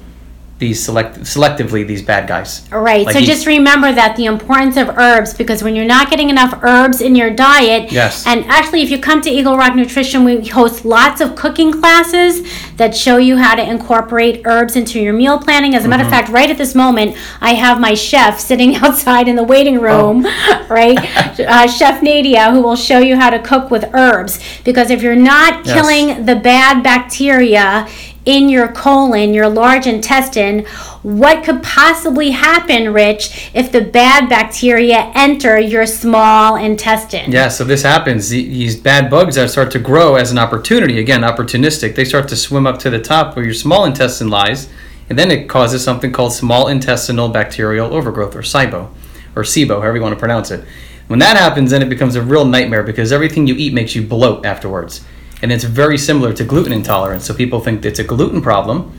these 0.60 0.82
select 0.82 1.18
selectively 1.22 1.84
these 1.84 2.00
bad 2.00 2.28
guys. 2.28 2.62
Right. 2.70 3.04
Like 3.04 3.12
so 3.14 3.18
he- 3.20 3.26
just 3.26 3.44
remember 3.44 3.92
that 3.92 4.14
the 4.16 4.26
importance 4.26 4.76
of 4.76 4.88
herbs 4.90 5.34
because 5.34 5.64
when 5.64 5.74
you're 5.74 5.84
not 5.84 6.10
getting 6.10 6.30
enough 6.30 6.60
herbs 6.62 7.00
in 7.00 7.16
your 7.16 7.30
diet, 7.30 7.90
Yes. 7.90 8.24
and 8.24 8.44
actually 8.46 8.82
if 8.82 8.90
you 8.90 8.98
come 9.00 9.20
to 9.22 9.30
Eagle 9.30 9.56
Rock 9.58 9.74
Nutrition, 9.74 10.22
we 10.24 10.46
host 10.46 10.84
lots 10.84 11.20
of 11.20 11.34
cooking 11.34 11.72
classes 11.72 12.46
that 12.76 12.94
show 12.96 13.16
you 13.16 13.36
how 13.36 13.56
to 13.56 13.68
incorporate 13.68 14.42
herbs 14.44 14.76
into 14.76 15.00
your 15.00 15.12
meal 15.12 15.38
planning. 15.38 15.74
As 15.74 15.84
a 15.84 15.88
matter 15.88 16.02
of 16.04 16.08
Mm-hmm. 16.08 16.18
fact, 16.20 16.28
right 16.32 16.48
at 16.50 16.56
this 16.58 16.74
moment, 16.76 17.16
I 17.40 17.54
have 17.54 17.80
my 17.80 17.94
chef 17.94 18.38
sitting 18.38 18.76
outside 18.84 19.26
in 19.26 19.34
the 19.34 19.42
waiting 19.44 19.80
room, 19.80 20.24
Oh. 20.24 20.66
right? 20.70 20.96
uh, 21.40 21.66
chef 21.66 22.00
Nadia, 22.00 22.52
who 22.52 22.60
will 22.62 22.76
show 22.76 23.00
you 23.00 23.16
how 23.16 23.30
to 23.30 23.40
cook 23.40 23.72
with 23.72 23.84
herbs 23.92 24.38
because 24.64 24.90
if 24.90 25.02
you're 25.02 25.16
not 25.16 25.66
Yes. 25.66 25.74
killing 25.74 26.26
the 26.26 26.36
bad 26.36 26.82
bacteria 26.84 27.88
in 28.24 28.48
your 28.48 28.68
colon, 28.68 29.34
your 29.34 29.48
large 29.48 29.86
intestine, 29.86 30.64
what 31.02 31.44
could 31.44 31.62
possibly 31.62 32.30
happen, 32.30 32.92
Rich, 32.92 33.50
if 33.54 33.70
the 33.70 33.82
bad 33.82 34.28
bacteria 34.28 35.10
enter 35.14 35.58
your 35.58 35.86
small 35.86 36.56
intestine? 36.56 37.30
Yeah, 37.30 37.48
so 37.48 37.64
this 37.64 37.82
happens. 37.82 38.30
These 38.30 38.76
bad 38.76 39.10
bugs 39.10 39.34
that 39.34 39.50
start 39.50 39.70
to 39.72 39.78
grow 39.78 40.14
as 40.14 40.32
an 40.32 40.38
opportunity, 40.38 40.98
again, 40.98 41.20
opportunistic, 41.20 41.94
they 41.94 42.04
start 42.04 42.28
to 42.28 42.36
swim 42.36 42.66
up 42.66 42.78
to 42.80 42.90
the 42.90 43.00
top 43.00 43.36
where 43.36 43.44
your 43.44 43.54
small 43.54 43.84
intestine 43.84 44.28
lies, 44.28 44.70
and 45.10 45.18
then 45.18 45.30
it 45.30 45.48
causes 45.48 45.84
something 45.84 46.12
called 46.12 46.32
small 46.32 46.68
intestinal 46.68 47.28
bacterial 47.28 47.92
overgrowth, 47.92 48.34
or 48.34 48.42
SIBO, 48.42 48.88
or 49.36 49.42
SIBO, 49.42 49.80
however 49.80 49.96
you 49.96 50.02
want 50.02 50.14
to 50.14 50.18
pronounce 50.18 50.50
it. 50.50 50.64
When 51.08 51.18
that 51.18 51.36
happens, 51.36 51.70
then 51.70 51.82
it 51.82 51.90
becomes 51.90 52.16
a 52.16 52.22
real 52.22 52.46
nightmare 52.46 52.82
because 52.82 53.12
everything 53.12 53.46
you 53.46 53.54
eat 53.56 53.74
makes 53.74 53.94
you 53.94 54.02
bloat 54.02 54.46
afterwards. 54.46 55.04
And 55.42 55.52
it's 55.52 55.64
very 55.64 55.98
similar 55.98 56.32
to 56.32 56.44
gluten 56.44 56.72
intolerance. 56.72 57.24
So 57.26 57.34
people 57.34 57.60
think 57.60 57.84
it's 57.84 57.98
a 57.98 58.04
gluten 58.04 58.40
problem, 58.40 58.92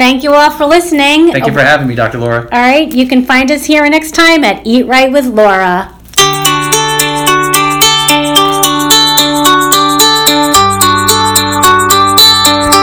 Thank 0.00 0.22
you 0.22 0.32
all 0.32 0.50
for 0.50 0.64
listening. 0.64 1.32
Thank 1.32 1.46
you 1.46 1.52
for 1.52 1.60
oh. 1.60 1.64
having 1.64 1.86
me, 1.86 1.94
Dr. 1.94 2.18
Laura. 2.18 2.42
All 2.44 2.60
right, 2.60 2.90
you 2.90 3.06
can 3.06 3.24
find 3.24 3.50
us 3.50 3.64
here 3.64 3.86
next 3.88 4.12
time 4.12 4.44
at 4.44 4.66
Eat 4.66 4.86
Right 4.86 5.12
with 5.12 5.26
Laura. 5.26 5.99